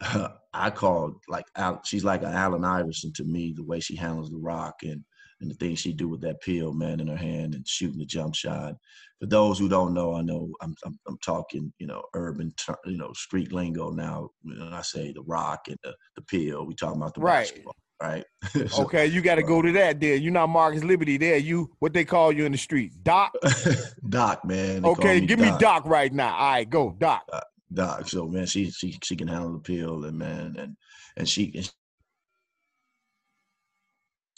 uh, 0.00 0.28
I 0.52 0.70
call 0.70 1.20
like 1.28 1.44
she's 1.84 2.04
like 2.04 2.22
an 2.22 2.32
Allen 2.32 2.64
Iverson 2.64 3.12
to 3.14 3.24
me, 3.24 3.52
the 3.54 3.64
way 3.64 3.80
she 3.80 3.96
handles 3.96 4.30
the 4.30 4.38
rock 4.38 4.76
and 4.82 5.04
and 5.40 5.50
the 5.50 5.54
things 5.54 5.78
she 5.78 5.92
do 5.92 6.08
with 6.08 6.20
that 6.22 6.40
pill, 6.40 6.72
man, 6.72 7.00
in 7.00 7.08
her 7.08 7.16
hand 7.16 7.54
and 7.54 7.66
shooting 7.66 7.98
the 7.98 8.06
jump 8.06 8.34
shot. 8.34 8.74
For 9.20 9.26
those 9.26 9.58
who 9.58 9.68
don't 9.68 9.94
know, 9.94 10.14
I 10.14 10.22
know 10.22 10.52
I'm 10.60 10.74
I'm, 10.84 10.98
I'm 11.06 11.18
talking, 11.18 11.72
you 11.78 11.86
know, 11.86 12.02
urban, 12.14 12.52
you 12.84 12.98
know, 12.98 13.12
street 13.12 13.52
lingo 13.52 13.90
now. 13.90 14.30
When 14.42 14.60
I 14.60 14.82
say 14.82 15.12
the 15.12 15.22
rock 15.22 15.68
and 15.68 15.78
the, 15.82 15.94
the 16.16 16.22
pill, 16.22 16.66
we 16.66 16.74
talking 16.74 17.00
about 17.00 17.14
the 17.14 17.20
right. 17.20 17.40
basketball, 17.40 17.76
right? 18.02 18.24
so, 18.68 18.84
okay, 18.84 19.06
you 19.06 19.22
got 19.22 19.36
to 19.36 19.42
go 19.42 19.62
to 19.62 19.72
that. 19.72 20.00
There, 20.00 20.16
you're 20.16 20.32
not 20.32 20.48
Marcus 20.48 20.84
Liberty. 20.84 21.16
There, 21.16 21.38
you 21.38 21.70
what 21.78 21.92
they 21.92 22.04
call 22.04 22.32
you 22.32 22.44
in 22.44 22.52
the 22.52 22.58
street, 22.58 22.92
Doc. 23.02 23.34
Doc, 24.08 24.44
man. 24.44 24.84
okay, 24.84 25.20
me 25.20 25.26
give 25.26 25.38
Doc. 25.38 25.52
me 25.52 25.58
Doc 25.58 25.86
right 25.86 26.12
now. 26.12 26.34
All 26.34 26.50
right, 26.52 26.68
go 26.68 26.94
Doc. 26.98 27.24
Uh, 27.32 27.40
Doc. 27.72 28.08
So 28.08 28.26
man, 28.26 28.46
she 28.46 28.70
she 28.70 28.98
she 29.02 29.16
can 29.16 29.28
handle 29.28 29.52
the 29.52 29.60
pill, 29.60 30.04
and 30.04 30.18
man, 30.18 30.56
and 30.58 30.76
and 31.16 31.28
she 31.28 31.52
and 31.54 31.70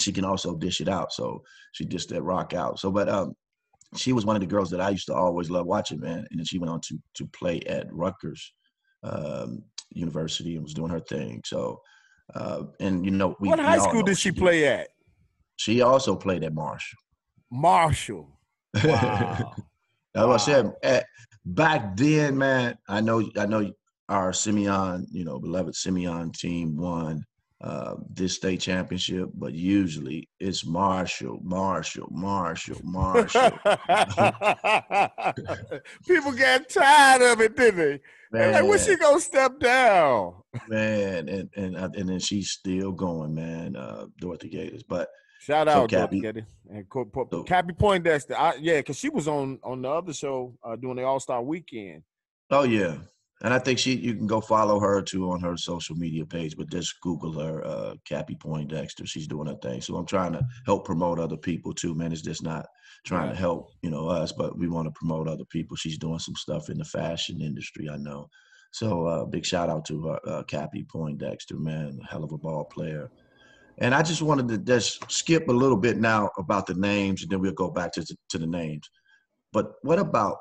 she 0.08 0.12
can 0.12 0.24
also 0.24 0.56
dish 0.56 0.80
it 0.80 0.88
out. 0.88 1.12
So 1.12 1.42
she 1.72 1.84
dished 1.84 2.08
that 2.08 2.22
rock 2.22 2.54
out. 2.54 2.78
So, 2.78 2.90
but 2.90 3.10
um, 3.10 3.34
she 3.94 4.14
was 4.14 4.24
one 4.24 4.36
of 4.36 4.40
the 4.40 4.46
girls 4.46 4.70
that 4.70 4.80
I 4.80 4.88
used 4.88 5.06
to 5.08 5.14
always 5.14 5.50
love 5.50 5.66
watching, 5.66 6.00
man. 6.00 6.26
And 6.30 6.40
then 6.40 6.46
she 6.46 6.58
went 6.58 6.72
on 6.72 6.80
to 6.88 6.98
to 7.16 7.26
play 7.26 7.60
at 7.66 7.92
Rutgers 7.92 8.54
um, 9.02 9.62
University 9.90 10.54
and 10.54 10.64
was 10.64 10.72
doing 10.72 10.90
her 10.90 11.00
thing. 11.00 11.42
So, 11.44 11.82
uh, 12.34 12.62
and 12.80 13.04
you 13.04 13.10
know, 13.10 13.36
we, 13.38 13.48
what 13.48 13.60
high 13.60 13.78
school 13.78 14.02
did 14.02 14.16
she, 14.16 14.30
she 14.30 14.32
play 14.32 14.66
at? 14.66 14.88
She 15.56 15.82
also 15.82 16.16
played 16.16 16.42
at 16.42 16.54
Marshall. 16.54 16.98
Marshall. 17.50 18.30
Wow. 18.84 19.54
That's 20.14 20.26
wow. 20.26 20.28
what 20.28 20.40
I 20.40 20.44
said. 20.44 20.72
At, 20.82 21.04
back 21.44 21.96
then, 21.96 22.38
man, 22.38 22.78
I 22.88 23.00
know, 23.00 23.22
I 23.36 23.46
know 23.46 23.70
our 24.08 24.32
Simeon, 24.32 25.06
you 25.10 25.24
know, 25.24 25.38
beloved 25.38 25.74
Simeon 25.74 26.32
team 26.32 26.76
won 26.76 27.24
uh, 27.60 27.96
this 28.08 28.36
state 28.36 28.60
championship, 28.60 29.30
but 29.34 29.52
usually 29.52 30.28
it's 30.38 30.64
Marshall, 30.64 31.40
Marshall, 31.42 32.08
Marshall, 32.10 32.80
Marshall. 32.84 33.50
People 36.06 36.32
got 36.32 36.68
tired 36.68 37.22
of 37.22 37.40
it, 37.40 37.56
didn't 37.56 37.78
they? 37.78 38.00
Man, 38.30 38.52
like, 38.52 38.64
when 38.64 38.78
she 38.78 38.96
gonna 38.96 39.20
step 39.20 39.58
down? 39.58 40.34
Man, 40.68 41.28
and 41.28 41.50
and 41.56 41.76
uh, 41.76 41.88
and 41.96 42.08
then 42.08 42.20
she's 42.20 42.50
still 42.50 42.92
going, 42.92 43.34
man. 43.34 43.74
Uh, 43.74 44.06
Dorothy 44.18 44.50
Gaters, 44.50 44.82
but 44.84 45.08
shout 45.40 45.66
out 45.66 45.90
so 45.90 45.96
Dorothy 45.96 46.20
Gaters 46.20 46.44
and 46.70 46.88
Co- 46.88 47.06
po- 47.06 47.28
so, 47.30 47.42
Cappie 47.42 47.72
Poindexter. 47.72 48.36
I, 48.36 48.54
yeah, 48.60 48.76
because 48.76 48.98
she 48.98 49.08
was 49.08 49.26
on 49.26 49.58
on 49.64 49.82
the 49.82 49.88
other 49.88 50.12
show 50.12 50.54
uh, 50.62 50.76
doing 50.76 50.96
the 50.96 51.04
All 51.04 51.18
Star 51.20 51.42
Weekend. 51.42 52.02
Oh 52.50 52.64
yeah, 52.64 52.98
and 53.42 53.54
I 53.54 53.58
think 53.58 53.78
she 53.78 53.94
you 53.94 54.14
can 54.14 54.26
go 54.26 54.40
follow 54.40 54.80
her 54.80 55.00
too 55.00 55.30
on 55.30 55.40
her 55.40 55.56
social 55.56 55.94
media 55.94 56.26
page, 56.26 56.56
but 56.56 56.70
just 56.70 57.00
Google 57.00 57.38
her, 57.38 57.64
uh, 57.64 57.94
Cappie 58.04 58.38
Poindexter. 58.38 59.06
She's 59.06 59.28
doing 59.28 59.46
her 59.46 59.56
thing. 59.62 59.80
So 59.80 59.96
I'm 59.96 60.06
trying 60.06 60.32
to 60.32 60.46
help 60.66 60.84
promote 60.84 61.20
other 61.20 61.36
people 61.36 61.72
too, 61.72 61.94
man. 61.94 62.12
It's 62.12 62.22
just 62.22 62.42
not 62.42 62.66
trying 63.06 63.30
to 63.30 63.36
help, 63.36 63.70
you 63.82 63.90
know, 63.90 64.08
us, 64.08 64.32
but 64.32 64.58
we 64.58 64.68
want 64.68 64.86
to 64.86 64.98
promote 64.98 65.28
other 65.28 65.44
people. 65.44 65.76
She's 65.76 65.98
doing 65.98 66.18
some 66.18 66.34
stuff 66.34 66.68
in 66.68 66.78
the 66.78 66.84
fashion 66.84 67.40
industry, 67.40 67.88
I 67.88 67.96
know. 67.96 68.28
So 68.72 69.06
uh, 69.06 69.24
big 69.24 69.46
shout 69.46 69.70
out 69.70 69.84
to 69.86 70.02
her, 70.08 70.20
uh, 70.26 70.42
Cappie 70.42 70.84
Poindexter, 70.88 71.56
man, 71.56 72.00
hell 72.08 72.24
of 72.24 72.32
a 72.32 72.38
ball 72.38 72.64
player. 72.64 73.10
And 73.78 73.94
I 73.94 74.02
just 74.02 74.22
wanted 74.22 74.48
to 74.48 74.58
just 74.58 75.08
skip 75.10 75.48
a 75.48 75.52
little 75.52 75.76
bit 75.76 75.98
now 75.98 76.30
about 76.38 76.66
the 76.66 76.74
names, 76.74 77.22
and 77.22 77.30
then 77.30 77.40
we'll 77.40 77.52
go 77.52 77.70
back 77.70 77.92
to 77.92 78.04
to 78.30 78.38
the 78.38 78.46
names. 78.46 78.90
But 79.52 79.74
what 79.82 80.00
about 80.00 80.38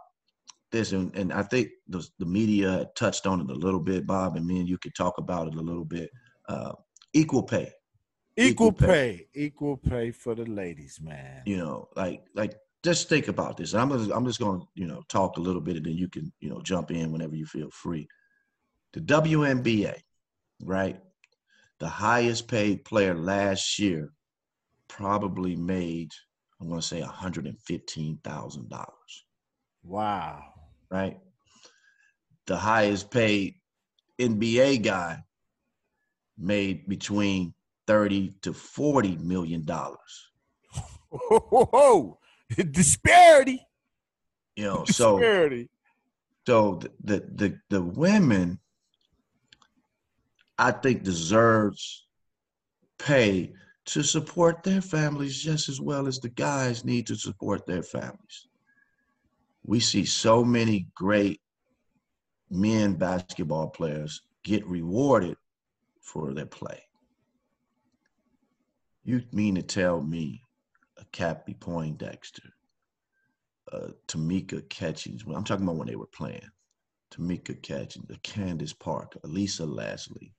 this, 0.72 0.92
and, 0.92 1.16
and 1.16 1.32
I 1.32 1.44
think 1.44 1.70
the, 1.88 2.06
the 2.20 2.26
media 2.26 2.90
touched 2.96 3.26
on 3.26 3.42
it 3.42 3.50
a 3.50 3.54
little 3.54 3.80
bit, 3.80 4.06
Bob, 4.06 4.36
and 4.36 4.46
me 4.46 4.60
and 4.60 4.68
you 4.68 4.78
could 4.78 4.96
talk 4.96 5.18
about 5.18 5.48
it 5.48 5.56
a 5.56 5.62
little 5.62 5.86
bit. 5.86 6.10
Uh, 6.48 6.74
equal 7.14 7.44
pay. 7.44 7.72
Equal, 8.36 8.68
equal 8.68 8.72
pay. 8.72 8.88
pay. 8.88 9.28
Equal 9.34 9.78
pay 9.78 10.12
for 10.12 10.36
the 10.36 10.46
ladies, 10.46 11.00
man. 11.02 11.42
You 11.46 11.58
know, 11.58 11.88
like 11.96 12.24
like 12.36 12.56
just 12.84 13.10
think 13.10 13.28
about 13.28 13.58
this. 13.58 13.74
I'm 13.74 13.90
just, 13.90 14.12
I'm 14.12 14.26
just 14.26 14.40
going 14.40 14.62
to 14.62 14.68
you 14.76 14.88
know 14.88 15.04
talk 15.10 15.38
a 15.38 15.42
little 15.42 15.62
bit, 15.62 15.78
and 15.78 15.86
then 15.86 15.96
you 15.96 16.08
can 16.08 16.32
you 16.40 16.50
know 16.50 16.62
jump 16.62 16.92
in 16.92 17.12
whenever 17.12 17.36
you 17.36 17.46
feel 17.46 17.70
free. 17.72 18.08
The 18.94 19.02
WNBA, 19.02 19.96
right? 20.62 21.00
The 21.80 21.88
highest 21.88 22.48
paid 22.48 22.86
player 22.86 23.14
last 23.14 23.80
year 23.80 24.12
probably 24.88 25.56
made 25.56 26.12
I'm 26.60 26.70
going 26.70 26.82
to 26.82 26.88
say 26.88 27.02
$115,000. 27.02 28.86
Wow 29.84 30.44
right? 30.90 31.20
The 32.46 32.58
highest 32.58 33.12
paid 33.12 33.56
NBA 34.20 34.84
guy 34.84 35.24
made 36.38 36.88
between 36.88 37.54
30 37.88 38.34
to 38.42 38.54
40 38.54 39.18
million 39.18 39.66
dollars. 39.66 40.32
Whoa, 41.10 42.20
disparity. 42.72 43.66
You 44.56 44.66
know, 44.66 44.86
so 44.86 45.18
disparity. 45.18 45.70
So 46.46 46.76
the, 46.76 46.90
the 47.04 47.20
the 47.34 47.60
the 47.70 47.82
women 47.82 48.60
I 50.58 50.72
think 50.72 51.04
deserves 51.04 52.08
pay 52.98 53.54
to 53.86 54.04
support 54.04 54.64
their 54.64 54.82
families 54.82 55.42
just 55.42 55.70
as 55.70 55.80
well 55.80 56.08
as 56.08 56.20
the 56.20 56.30
guys 56.30 56.84
need 56.84 57.08
to 57.08 57.16
support 57.16 57.66
their 57.66 57.84
families 57.84 58.47
we 59.68 59.80
see 59.82 60.06
so 60.06 60.44
many 60.44 60.88
great 60.96 61.42
men 62.50 62.94
basketball 62.94 63.68
players 63.68 64.22
get 64.44 64.66
rewarded 64.66 65.36
for 66.02 66.34
their 66.34 66.46
play. 66.46 66.82
You 69.04 69.22
mean 69.32 69.56
to 69.56 69.62
tell 69.62 70.02
me 70.02 70.42
a 70.98 71.06
Cappie 71.12 71.54
Poindexter, 71.60 72.50
uh, 73.72 73.90
Tamika 74.08 74.68
Catchings, 74.70 75.24
I'm 75.28 75.44
talking 75.44 75.66
about 75.66 75.76
when 75.76 75.88
they 75.88 75.96
were 75.96 76.08
playing, 76.08 76.50
Tamika 77.12 77.62
Catchings, 77.62 78.10
a 78.10 78.18
Candace 78.20 78.74
Parker, 78.74 79.20
Elisa 79.26 79.66
Leslie. 79.66 80.34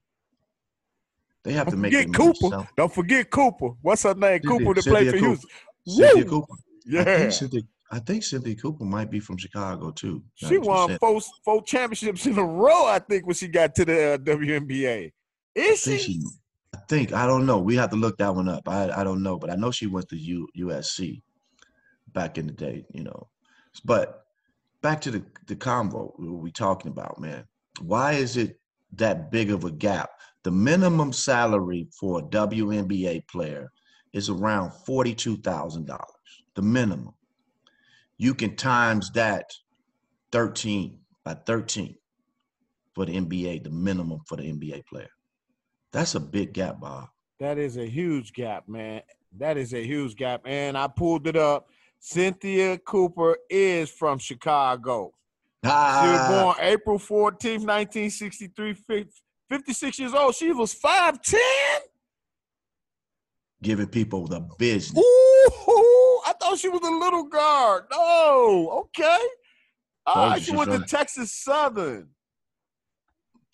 They 1.45 1.53
have 1.53 1.67
Don't 1.67 1.77
to 1.77 1.81
make 1.81 1.93
forget 1.93 2.15
Cooper. 2.15 2.69
Don't 2.77 2.93
forget 2.93 3.31
Cooper. 3.31 3.71
What's 3.83 4.03
her 4.03 4.15
name? 4.15 4.41
Cynthia, 4.43 4.59
Cooper 4.59 4.75
that 4.75 4.85
played 4.85 5.11
for 5.11 5.17
Houston. 5.19 5.51
Cynthia 5.87 6.25
Cooper. 6.25 6.55
Yeah. 6.85 7.01
I 7.01 7.05
think 7.05 7.33
Cynthia, 7.33 7.63
I 7.91 7.99
think 8.01 8.23
Cynthia 8.23 8.55
Cooper 8.55 8.85
might 8.85 9.11
be 9.11 9.21
from 9.21 9.39
Chicago 9.39 9.91
too. 9.91 10.23
She 10.35 10.59
won 10.59 10.99
four, 10.99 11.21
four 11.45 11.63
championships 11.63 12.27
in 12.27 12.39
a 12.39 12.45
row, 12.45 12.87
I 12.87 12.99
think, 12.99 13.27
when 13.27 13.35
she 13.35 13.49
got 13.49 13.75
to 13.77 13.85
the 13.85 14.15
uh, 14.15 14.19
WNBA. 14.19 15.13
Is 15.55 15.89
I 15.89 15.97
she? 15.97 15.99
she? 15.99 16.23
I 16.75 16.79
think 16.89 17.13
I 17.13 17.27
don't 17.27 17.47
know. 17.47 17.59
We 17.59 17.77
have 17.77 17.91
to 17.91 17.97
look 17.97 18.19
that 18.19 18.35
one 18.35 18.49
up. 18.49 18.69
I 18.69 18.91
I 18.91 19.05
don't 19.05 19.23
know, 19.23 19.39
but 19.39 19.51
I 19.51 19.55
know 19.55 19.71
she 19.71 19.87
went 19.87 20.09
to 20.11 20.17
U, 20.17 20.49
USC 20.59 21.23
back 22.13 22.37
in 22.37 22.47
the 22.47 22.53
day. 22.53 22.85
You 22.93 23.05
know, 23.05 23.29
but 23.85 24.25
back 24.83 25.01
to 25.03 25.11
the 25.11 25.25
the 25.47 25.57
convo 25.57 26.13
we 26.19 26.53
talking 26.53 26.91
about, 26.91 27.19
man. 27.19 27.45
Why 27.81 28.13
is 28.13 28.37
it 28.37 28.61
that 28.93 29.31
big 29.31 29.51
of 29.51 29.65
a 29.65 29.71
gap? 29.71 30.11
The 30.45 30.51
minimum 30.51 31.13
salary 31.13 31.89
for 31.99 32.19
a 32.19 32.23
WNBA 32.23 33.27
player 33.29 33.71
is 34.13 34.29
around 34.29 34.73
forty 34.73 35.15
two 35.15 35.39
thousand 35.39 35.87
dollars. 35.87 36.05
The 36.55 36.63
minimum 36.63 37.15
you 38.19 38.35
can 38.35 38.57
times 38.57 39.11
that 39.13 39.53
13 40.33 40.99
by 41.25 41.35
13 41.35 41.97
for 42.95 43.07
the 43.07 43.13
NBA, 43.17 43.65
the 43.65 43.71
minimum 43.71 44.21
for 44.27 44.37
the 44.37 44.43
NBA 44.43 44.87
player. 44.87 45.09
That's 45.93 46.15
a 46.17 46.21
big 46.21 46.53
gap, 46.53 46.81
Bob. 46.81 47.09
That 47.41 47.59
is 47.59 47.77
a 47.77 47.87
huge 47.87 48.33
gap, 48.33 48.69
man. 48.69 49.03
That 49.39 49.57
is 49.57 49.73
a 49.73 49.85
huge 49.85 50.17
gap. 50.17 50.43
And 50.45 50.77
I 50.77 50.89
pulled 50.89 51.27
it 51.27 51.37
up. 51.37 51.69
Cynthia 52.01 52.79
Cooper 52.79 53.39
is 53.49 53.91
from 53.91 54.19
Chicago. 54.19 55.13
Ah. 55.65 56.03
She 56.03 56.11
was 56.11 56.43
born 56.43 56.57
April 56.61 56.99
14th, 56.99 57.67
1963, 57.67 59.07
56 59.49 59.99
years 59.99 60.15
old. 60.15 60.35
She 60.35 60.53
was 60.53 60.75
5'10 60.75 61.39
giving 63.63 63.89
people 63.89 64.27
the 64.27 64.41
business. 64.59 64.99
Ooh, 64.99 65.28
thought 66.49 66.59
she 66.59 66.69
was 66.69 66.81
a 66.83 66.91
little 66.91 67.25
guard. 67.25 67.85
No, 67.91 68.85
okay. 68.85 69.19
Ah, 70.07 70.35
she, 70.37 70.45
she 70.45 70.57
went 70.57 70.71
to 70.71 70.81
Texas 70.81 71.33
Southern. 71.33 72.09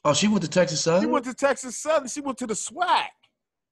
Oh, 0.04 0.12
she 0.12 0.28
went 0.28 0.42
to 0.42 0.48
Texas 0.48 0.82
Southern. 0.82 1.02
She 1.02 1.06
went 1.06 1.24
to 1.24 1.34
Texas 1.34 1.76
Southern. 1.76 2.08
She 2.08 2.20
went 2.20 2.38
to 2.38 2.46
the 2.46 2.54
SWAC. 2.54 3.06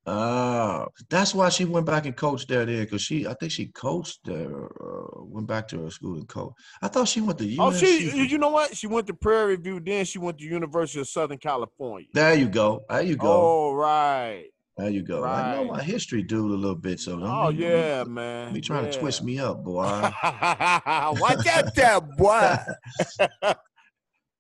Oh, 0.05 0.89
that's 1.09 1.33
why 1.33 1.49
she 1.49 1.65
went 1.65 1.87
back 1.87 2.07
and 2.07 2.17
coached 2.17 2.49
there 2.49 2.67
then, 2.67 2.81
because 2.81 3.03
she, 3.03 3.25
I 3.25 3.35
think 3.35 3.53
she 3.53 3.67
coached 3.67 4.19
there, 4.25 4.65
uh, 4.65 5.23
went 5.23 5.47
back 5.47 5.69
to 5.69 5.85
her 5.85 5.91
school 5.91 6.15
and 6.15 6.27
coached. 6.27 6.57
I 6.81 6.89
thought 6.89 7.07
she 7.07 7.21
went 7.21 7.39
to 7.39 7.45
UNC. 7.45 7.61
Oh, 7.61 7.71
she. 7.71 8.11
You 8.27 8.39
know 8.39 8.51
what? 8.51 8.77
She 8.77 8.89
went 8.89 9.07
to 9.07 9.15
Prairie 9.15 9.55
View. 9.57 9.79
Then 9.79 10.05
she 10.05 10.19
went 10.19 10.39
to 10.39 10.45
University 10.45 11.01
of 11.01 11.09
Southern 11.09 11.39
California. 11.39 12.09
There 12.13 12.35
you 12.35 12.49
go. 12.49 12.83
There 12.91 13.03
you 13.03 13.17
go. 13.17 13.31
Oh, 13.31 13.75
right. 13.75 14.47
There 14.79 14.89
you 14.89 15.03
go. 15.03 15.23
I 15.25 15.57
know 15.57 15.65
my 15.65 15.83
history, 15.83 16.23
dude, 16.23 16.51
a 16.51 16.55
little 16.55 16.75
bit. 16.75 16.99
So 16.99 17.19
don't 17.19 17.29
Oh 17.29 17.51
be- 17.53 17.59
yeah, 17.59 18.05
man. 18.05 18.55
be 18.55 18.61
trying 18.61 18.91
to 18.91 18.99
twist 18.99 19.23
me 19.23 19.39
up, 19.39 19.63
boy. 19.63 19.83
Watch 20.23 21.47
out 21.47 21.75
there, 21.75 22.01
boy. 22.01 22.57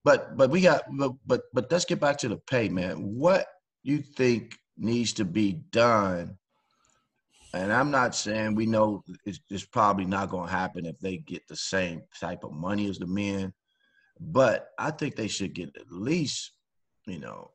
but 0.04 0.36
but 0.36 0.50
we 0.50 0.62
got 0.62 0.82
but 0.98 1.12
but 1.26 1.42
but 1.52 1.70
let's 1.70 1.84
get 1.84 2.00
back 2.00 2.16
to 2.18 2.28
the 2.28 2.38
pay, 2.38 2.68
man. 2.68 2.96
What 2.96 3.46
you 3.82 3.98
think 3.98 4.56
needs 4.78 5.12
to 5.14 5.24
be 5.24 5.52
done? 5.70 6.38
And 7.54 7.70
I'm 7.70 7.90
not 7.90 8.14
saying 8.14 8.54
we 8.54 8.64
know 8.64 9.02
it's, 9.26 9.38
it's 9.50 9.66
probably 9.66 10.06
not 10.06 10.30
going 10.30 10.46
to 10.48 10.52
happen 10.54 10.86
if 10.86 10.98
they 11.00 11.18
get 11.18 11.46
the 11.48 11.56
same 11.56 12.00
type 12.18 12.44
of 12.44 12.52
money 12.52 12.88
as 12.88 12.98
the 12.98 13.06
men, 13.06 13.52
but 14.18 14.68
I 14.78 14.90
think 14.90 15.16
they 15.16 15.28
should 15.28 15.52
get 15.54 15.76
at 15.76 15.90
least, 15.90 16.52
you 17.06 17.18
know, 17.18 17.50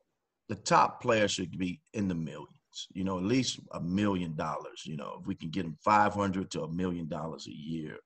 the 0.48 0.54
top 0.54 1.02
player 1.02 1.26
should 1.26 1.58
be 1.58 1.80
in 1.94 2.06
the 2.06 2.14
millions. 2.14 2.46
You 2.92 3.04
know, 3.04 3.18
at 3.18 3.24
least 3.24 3.60
a 3.72 3.80
million 3.80 4.34
dollars. 4.34 4.82
You 4.84 4.96
know, 4.96 5.18
if 5.20 5.26
we 5.26 5.34
can 5.34 5.50
get 5.50 5.64
them 5.64 5.76
five 5.82 6.14
hundred 6.14 6.50
to 6.52 6.62
a 6.62 6.72
million 6.72 7.08
dollars 7.08 7.46
a 7.46 7.52
year, 7.52 7.96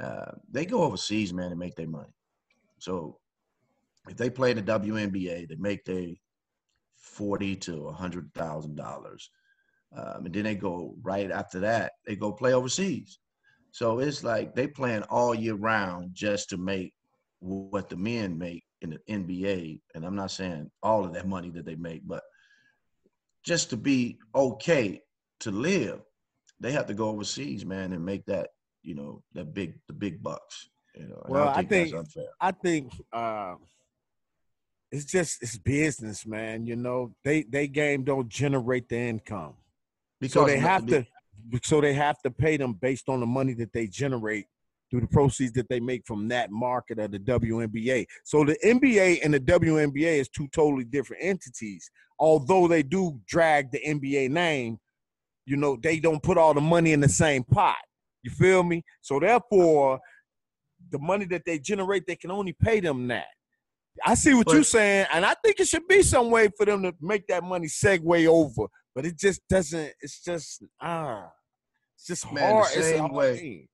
uh, 0.00 0.32
they 0.50 0.64
go 0.64 0.82
overseas, 0.82 1.32
man, 1.32 1.50
and 1.50 1.58
make 1.58 1.76
their 1.76 1.88
money. 1.88 2.12
So 2.78 3.18
if 4.08 4.16
they 4.16 4.30
play 4.30 4.50
in 4.50 4.56
the 4.56 4.62
WNBA, 4.62 5.48
they 5.48 5.56
make 5.56 5.84
their 5.84 6.08
forty 6.96 7.56
to 7.56 7.88
a 7.88 7.92
hundred 7.92 8.32
thousand 8.34 8.76
dollars, 8.76 9.30
um, 9.96 10.26
and 10.26 10.34
then 10.34 10.44
they 10.44 10.54
go 10.54 10.94
right 11.02 11.30
after 11.30 11.60
that. 11.60 11.92
They 12.06 12.16
go 12.16 12.32
play 12.32 12.54
overseas. 12.54 13.18
So 13.72 14.00
it's 14.00 14.22
like 14.22 14.54
they 14.54 14.66
playing 14.66 15.02
all 15.04 15.34
year 15.34 15.54
round 15.54 16.10
just 16.12 16.50
to 16.50 16.58
make 16.58 16.92
what 17.40 17.88
the 17.88 17.96
men 17.96 18.38
make 18.38 18.64
in 18.82 18.90
the 18.90 18.98
NBA. 19.08 19.80
And 19.94 20.04
I'm 20.04 20.14
not 20.14 20.30
saying 20.30 20.70
all 20.82 21.04
of 21.04 21.14
that 21.14 21.26
money 21.26 21.50
that 21.50 21.64
they 21.64 21.74
make, 21.74 22.06
but 22.06 22.22
just 23.44 23.70
to 23.70 23.76
be 23.76 24.18
okay 24.34 25.00
to 25.40 25.50
live, 25.50 26.00
they 26.60 26.72
have 26.72 26.86
to 26.86 26.94
go 26.94 27.08
overseas, 27.08 27.64
man, 27.64 27.92
and 27.92 28.04
make 28.04 28.24
that 28.26 28.50
you 28.82 28.94
know 28.94 29.22
that 29.34 29.54
big 29.54 29.74
the 29.88 29.92
big 29.94 30.22
bucks. 30.22 30.68
You 30.94 31.08
know, 31.08 31.22
Well, 31.28 31.48
I 31.48 31.62
think- 31.64 31.90
that's 31.90 32.00
unfair. 32.00 32.30
I 32.40 32.50
think 32.52 32.92
uh, 33.12 33.54
it's 34.90 35.06
just 35.06 35.42
it's 35.42 35.56
business, 35.58 36.26
man. 36.26 36.66
You 36.66 36.76
know, 36.76 37.14
they 37.24 37.42
they 37.44 37.66
game 37.66 38.04
don't 38.04 38.28
generate 38.28 38.88
the 38.88 38.98
income, 38.98 39.54
so 40.28 40.44
they 40.44 40.58
have 40.58 40.86
be- 40.86 40.92
to 40.92 41.06
so 41.62 41.80
they 41.80 41.94
have 41.94 42.20
to 42.22 42.30
pay 42.30 42.56
them 42.56 42.74
based 42.74 43.08
on 43.08 43.20
the 43.20 43.26
money 43.26 43.54
that 43.54 43.72
they 43.72 43.86
generate 43.86 44.46
through 44.92 45.00
the 45.00 45.06
proceeds 45.06 45.52
that 45.54 45.66
they 45.70 45.80
make 45.80 46.06
from 46.06 46.28
that 46.28 46.50
market 46.50 46.98
of 46.98 47.10
the 47.12 47.18
WNBA. 47.18 48.04
So 48.24 48.44
the 48.44 48.58
NBA 48.62 49.20
and 49.24 49.32
the 49.32 49.40
WNBA 49.40 50.18
is 50.20 50.28
two 50.28 50.46
totally 50.48 50.84
different 50.84 51.24
entities. 51.24 51.90
Although 52.18 52.68
they 52.68 52.82
do 52.82 53.18
drag 53.26 53.70
the 53.72 53.80
NBA 53.80 54.28
name, 54.28 54.76
you 55.46 55.56
know, 55.56 55.78
they 55.82 55.98
don't 55.98 56.22
put 56.22 56.36
all 56.36 56.52
the 56.52 56.60
money 56.60 56.92
in 56.92 57.00
the 57.00 57.08
same 57.08 57.42
pot. 57.42 57.78
You 58.22 58.30
feel 58.30 58.62
me? 58.62 58.84
So 59.00 59.18
therefore, 59.18 59.98
the 60.90 60.98
money 60.98 61.24
that 61.30 61.44
they 61.46 61.58
generate, 61.58 62.06
they 62.06 62.16
can 62.16 62.30
only 62.30 62.52
pay 62.52 62.80
them 62.80 63.08
that. 63.08 63.28
I 64.04 64.12
see 64.14 64.34
what 64.34 64.44
But- 64.46 64.52
you're 64.56 64.62
saying, 64.64 65.06
and 65.10 65.24
I 65.24 65.34
think 65.42 65.58
it 65.58 65.68
should 65.68 65.88
be 65.88 66.02
some 66.02 66.30
way 66.30 66.48
for 66.54 66.66
them 66.66 66.82
to 66.82 66.94
make 67.00 67.26
that 67.28 67.42
money 67.44 67.66
segue 67.66 68.26
over. 68.26 68.66
But 68.94 69.06
it 69.06 69.18
just 69.18 69.40
doesn't. 69.48 69.94
It's 70.02 70.22
just 70.22 70.62
ah, 70.82 71.30
it's 71.96 72.06
just 72.06 72.30
Man, 72.30 72.52
hard. 72.52 72.66
a 72.76 72.82
same 72.82 73.08
way- 73.08 73.38
thing. 73.38 73.68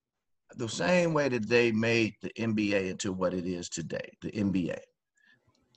The 0.56 0.68
same 0.68 1.12
way 1.14 1.28
that 1.28 1.48
they 1.48 1.72
made 1.72 2.14
the 2.22 2.30
NBA 2.38 2.88
into 2.90 3.12
what 3.12 3.34
it 3.34 3.46
is 3.46 3.68
today, 3.68 4.10
the 4.22 4.30
NBA. 4.30 4.78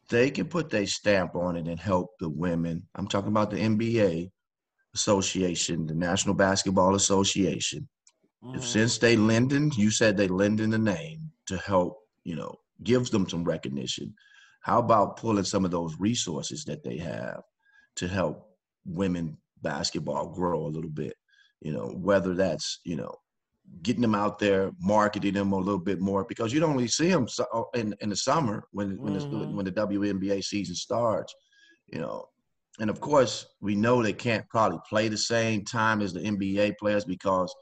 They 0.10 0.30
can 0.30 0.48
put 0.48 0.70
their 0.70 0.88
stamp 0.88 1.36
on 1.36 1.56
it 1.56 1.68
and 1.68 1.80
help 1.80 2.12
the 2.20 2.30
women. 2.30 2.88
I'm 2.96 3.08
talking 3.08 3.30
about 3.32 3.52
the 3.52 3.60
NBA 3.60 4.32
Association, 4.94 5.88
the 5.88 5.96
National 5.96 6.36
Basketball 6.36 6.96
Association. 6.96 7.88
If 8.54 8.64
Mhm. 8.64 8.66
since 8.66 8.98
they 8.98 9.16
lending, 9.16 9.72
you 9.76 9.92
said 9.92 10.18
they 10.18 10.28
lending 10.28 10.70
the 10.72 10.78
name 10.80 11.32
to 11.48 11.58
help, 11.58 12.00
you 12.24 12.36
know, 12.36 12.56
gives 12.84 13.10
them 13.10 13.28
some 13.30 13.44
recognition. 13.44 14.14
How 14.62 14.80
about 14.80 15.18
pulling 15.18 15.46
some 15.46 15.66
of 15.66 15.72
those 15.72 15.96
resources 16.00 16.66
that 16.66 16.84
they 16.84 16.98
have 16.98 17.42
to 17.98 18.08
help 18.08 18.58
women 18.86 19.38
basketball 19.62 20.30
grow 20.34 20.66
a 20.66 20.74
little 20.76 20.90
bit? 20.90 21.16
You 21.62 21.74
know, 21.74 21.88
whether 21.90 22.34
that's, 22.36 22.80
you 22.84 22.96
know, 22.96 23.16
getting 23.82 24.02
them 24.02 24.16
out 24.16 24.40
there, 24.40 24.72
marketing 24.80 25.34
them 25.34 25.54
a 25.54 25.58
little 25.58 25.80
bit 25.80 26.00
more 26.00 26.26
because 26.26 26.54
you 26.54 26.60
don't 26.60 26.76
really 26.76 26.88
see 26.88 27.10
them 27.10 27.28
so- 27.28 27.70
in 27.74 27.96
in 28.02 28.10
the 28.10 28.16
summer 28.16 28.64
when 28.72 29.00
when 29.02 29.14
Mhm. 29.14 29.30
the, 29.30 29.48
when 29.56 29.66
the 29.66 29.72
WNBA 29.72 30.42
season 30.42 30.76
starts, 30.76 31.34
you 31.88 32.00
know. 32.00 32.26
And 32.80 32.90
of 32.90 33.02
course, 33.02 33.46
we 33.62 33.76
know 33.76 34.02
they 34.02 34.14
can't 34.14 34.48
probably 34.50 34.80
play 34.90 35.08
the 35.10 35.18
same 35.18 35.66
time 35.66 36.02
as 36.02 36.14
the 36.14 36.22
NBA 36.22 36.74
players 36.74 37.06
because 37.06 37.54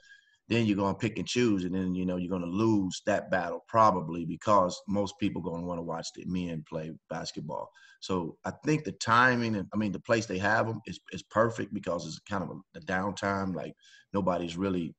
then 0.47 0.65
you're 0.65 0.77
going 0.77 0.93
to 0.95 0.99
pick 0.99 1.17
and 1.17 1.27
choose 1.27 1.63
and 1.63 1.75
then 1.75 1.93
you 1.93 2.05
know 2.05 2.17
you're 2.17 2.29
going 2.29 2.41
to 2.41 2.47
lose 2.47 3.01
that 3.05 3.29
battle 3.29 3.63
probably 3.67 4.25
because 4.25 4.79
most 4.87 5.13
people 5.19 5.41
going 5.41 5.61
to 5.61 5.67
want 5.67 5.77
to 5.77 5.83
watch 5.83 6.07
the 6.15 6.25
men 6.25 6.63
play 6.67 6.91
basketball. 7.09 7.69
So 8.01 8.37
I 8.45 8.51
think 8.65 8.83
the 8.83 8.93
timing 8.93 9.55
and 9.55 9.67
I 9.73 9.77
mean 9.77 9.91
the 9.91 9.99
place 9.99 10.25
they 10.25 10.39
have 10.39 10.67
them 10.67 10.81
is 10.87 10.99
is 11.11 11.23
perfect 11.23 11.73
because 11.73 12.05
it's 12.07 12.19
kind 12.19 12.43
of 12.43 12.49
a, 12.49 12.79
the 12.79 12.85
downtime 12.85 13.55
like 13.55 13.73
nobody's 14.13 14.57
really 14.57 14.95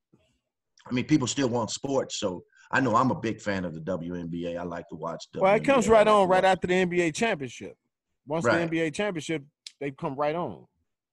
I 0.91 0.93
mean, 0.93 1.05
people 1.05 1.27
still 1.27 1.49
want 1.49 1.71
sports, 1.71 2.19
so 2.19 2.43
I 2.73 2.81
know 2.81 2.97
I'm 2.97 3.11
a 3.11 3.21
big 3.21 3.41
fan 3.41 3.65
of 3.65 3.75
the 3.75 3.81
WNBA. 3.81 4.59
I 4.59 4.63
like 4.65 4.89
to 4.89 4.97
watch. 4.97 5.27
Well, 5.35 5.55
it 5.55 5.65
comes 5.65 5.89
right 5.89 6.07
on 6.07 6.29
right 6.29 6.45
after 6.45 6.67
the 6.67 6.75
NBA 6.75 7.15
championship. 7.15 7.75
Once 8.27 8.45
Right. 8.45 8.71
the 8.71 8.77
NBA 8.77 8.95
championship, 8.95 9.45
they 9.81 9.91
come 9.91 10.15
right 10.15 10.35
on. 10.35 10.67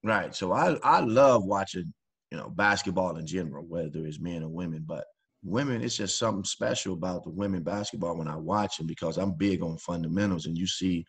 Right. 0.04 0.36
So 0.36 0.52
I 0.52 0.78
I 0.84 1.00
love 1.02 1.46
watching, 1.46 1.94
you 2.32 2.38
know, 2.38 2.50
basketball 2.50 3.18
in 3.18 3.26
general, 3.26 3.66
whether 3.66 4.06
it's 4.06 4.20
men 4.20 4.44
or 4.44 4.50
women. 4.50 4.84
But 4.86 5.06
women, 5.44 5.82
it's 5.84 5.98
just 5.98 6.18
something 6.18 6.44
special 6.44 6.94
about 6.94 7.24
the 7.24 7.30
women 7.30 7.64
basketball 7.64 8.18
when 8.18 8.28
I 8.28 8.36
watch 8.36 8.78
them 8.78 8.88
because 8.88 9.18
I'm 9.18 9.34
big 9.34 9.62
on 9.64 9.78
fundamentals, 9.78 10.46
and 10.46 10.58
you 10.58 10.68
see 10.68 11.06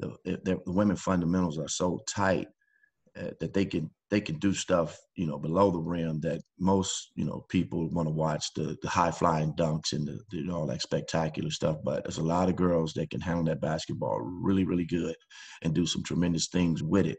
the 0.00 0.14
the, 0.24 0.60
the 0.64 0.72
women 0.72 0.96
fundamentals 0.96 1.58
are 1.58 1.68
so 1.68 2.00
tight 2.08 2.48
uh, 3.16 3.30
that 3.40 3.52
they 3.52 3.64
can 3.64 3.90
they 4.10 4.20
can 4.20 4.38
do 4.38 4.54
stuff, 4.54 4.98
you 5.16 5.26
know, 5.26 5.38
below 5.38 5.70
the 5.70 5.78
rim 5.78 6.20
that 6.20 6.40
most 6.58 7.10
you 7.14 7.24
know 7.24 7.44
people 7.48 7.88
want 7.90 8.06
to 8.06 8.14
watch 8.14 8.52
the 8.54 8.76
the 8.82 8.88
high 8.88 9.10
flying 9.10 9.52
dunks 9.54 9.92
and 9.92 10.06
the, 10.06 10.20
the 10.30 10.50
all 10.52 10.66
that 10.66 10.82
spectacular 10.82 11.50
stuff. 11.50 11.76
But 11.84 12.04
there's 12.04 12.18
a 12.18 12.22
lot 12.22 12.48
of 12.48 12.56
girls 12.56 12.92
that 12.94 13.10
can 13.10 13.20
handle 13.20 13.44
that 13.44 13.60
basketball 13.60 14.20
really 14.20 14.64
really 14.64 14.86
good 14.86 15.16
and 15.62 15.74
do 15.74 15.86
some 15.86 16.02
tremendous 16.02 16.48
things 16.48 16.82
with 16.82 17.06
it. 17.06 17.18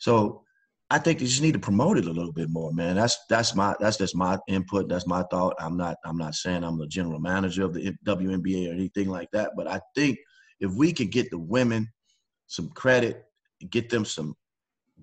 So 0.00 0.44
I 0.90 0.98
think 0.98 1.18
they 1.18 1.24
just 1.24 1.42
need 1.42 1.54
to 1.54 1.58
promote 1.58 1.98
it 1.98 2.06
a 2.06 2.12
little 2.12 2.32
bit 2.32 2.50
more, 2.50 2.72
man. 2.72 2.96
That's 2.96 3.18
that's 3.28 3.54
my 3.54 3.74
that's 3.80 3.96
just 3.96 4.14
my 4.14 4.38
input. 4.48 4.88
That's 4.88 5.06
my 5.06 5.24
thought. 5.30 5.54
I'm 5.58 5.76
not 5.76 5.96
I'm 6.04 6.18
not 6.18 6.34
saying 6.34 6.62
I'm 6.62 6.78
the 6.78 6.86
general 6.86 7.20
manager 7.20 7.64
of 7.64 7.74
the 7.74 7.94
WNBA 8.06 8.70
or 8.70 8.74
anything 8.74 9.08
like 9.08 9.30
that, 9.32 9.52
but 9.56 9.66
I 9.66 9.80
think 9.94 10.18
if 10.60 10.72
we 10.72 10.92
could 10.92 11.10
get 11.10 11.30
the 11.30 11.38
women 11.38 11.88
some 12.46 12.68
credit, 12.70 13.24
get 13.70 13.88
them 13.88 14.04
some 14.04 14.34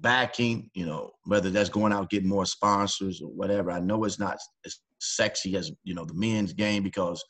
backing, 0.01 0.69
you 0.73 0.85
know, 0.85 1.11
whether 1.25 1.49
that's 1.49 1.69
going 1.69 1.93
out 1.93 2.09
getting 2.09 2.29
more 2.29 2.45
sponsors 2.45 3.21
or 3.21 3.29
whatever. 3.29 3.71
I 3.71 3.79
know 3.79 4.03
it's 4.03 4.19
not 4.19 4.37
as 4.65 4.79
sexy 4.99 5.55
as 5.55 5.71
you 5.83 5.93
know 5.95 6.05
the 6.05 6.13
men's 6.13 6.53
game 6.53 6.83
because 6.83 7.23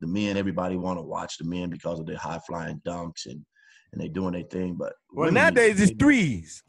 the 0.00 0.06
men 0.06 0.36
everybody 0.36 0.76
want 0.76 0.98
to 0.98 1.02
watch 1.02 1.38
the 1.38 1.44
men 1.44 1.70
because 1.70 1.98
of 2.00 2.06
their 2.06 2.16
high 2.18 2.40
flying 2.46 2.80
dunks 2.86 3.26
and 3.26 3.44
and 3.92 4.00
they 4.00 4.08
doing 4.08 4.32
their 4.32 4.42
thing. 4.42 4.74
But 4.78 4.92
Well, 5.12 5.26
women, 5.26 5.34
nowadays 5.34 5.80
it's 5.80 5.92
threes. 5.98 6.62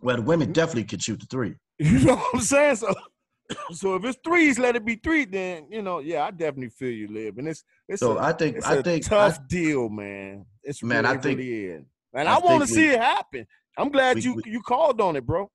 well, 0.00 0.16
the 0.16 0.22
women 0.22 0.52
definitely 0.52 0.84
can 0.84 0.98
shoot 0.98 1.20
the 1.20 1.26
three. 1.26 1.54
You 1.80 2.00
know 2.00 2.16
what 2.16 2.34
I'm 2.34 2.40
saying? 2.40 2.76
So, 2.76 2.92
so 3.72 3.94
if 3.94 4.04
it's 4.04 4.18
threes, 4.24 4.58
let 4.58 4.76
it 4.76 4.84
be 4.84 4.96
three. 4.96 5.24
Then 5.24 5.68
you 5.70 5.80
know, 5.82 6.00
yeah, 6.00 6.24
I 6.26 6.30
definitely 6.32 6.70
feel 6.70 6.90
you, 6.90 7.08
live, 7.08 7.38
and 7.38 7.48
it's 7.48 7.64
it's 7.88 8.00
So 8.00 8.18
a, 8.18 8.22
I 8.22 8.32
think 8.32 8.66
I 8.66 8.82
think 8.82 9.04
tough 9.06 9.38
I, 9.38 9.42
deal, 9.48 9.88
man. 9.88 10.44
It's 10.62 10.82
Man, 10.82 11.04
really, 11.04 11.16
I 11.16 11.20
think- 11.20 11.38
really 11.38 11.64
is, 11.66 11.84
and 12.14 12.28
I 12.28 12.34
I, 12.34 12.38
want 12.40 12.60
to 12.62 12.66
see 12.66 12.88
it 12.88 13.00
happen. 13.00 13.46
I'm 13.78 13.90
glad 13.90 14.16
we- 14.16 14.22
you 14.22 14.34
we- 14.34 14.50
you 14.52 14.60
called 14.62 15.00
on 15.00 15.16
it, 15.16 15.24
bro. 15.24 15.50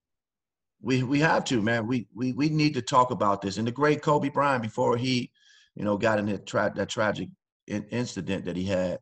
we 0.82 1.04
we 1.04 1.20
have 1.20 1.46
to, 1.46 1.62
man. 1.62 1.88
We 1.88 2.08
we 2.14 2.34
we 2.34 2.50
need 2.50 2.74
to 2.74 2.82
talk 2.82 3.12
about 3.12 3.42
this. 3.42 3.58
And 3.58 3.68
the 3.68 3.72
great 3.72 4.02
Kobe 4.02 4.30
Bryant, 4.30 4.64
before 4.64 4.98
he, 4.98 5.32
you 5.76 5.84
know, 5.84 5.98
got 5.98 6.20
in 6.20 6.26
that 6.28 6.46
tra- 6.46 6.74
that 6.76 6.90
tragic 6.90 7.30
in- 7.68 7.88
incident 7.90 8.46
that 8.46 8.58
he 8.58 8.66
had, 8.66 9.00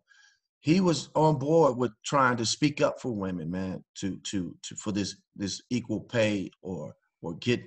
he 0.60 0.80
was 0.80 1.10
on 1.16 1.40
board 1.40 1.78
with 1.78 1.92
trying 2.04 2.38
to 2.38 2.46
speak 2.46 2.82
up 2.82 3.00
for 3.02 3.12
women, 3.12 3.50
man, 3.50 3.84
to 3.96 4.18
to 4.18 4.56
to 4.64 4.76
for 4.76 4.92
this 4.92 5.16
this 5.36 5.62
equal 5.70 6.02
pay 6.02 6.52
or 6.62 6.94
or 7.22 7.34
get 7.36 7.62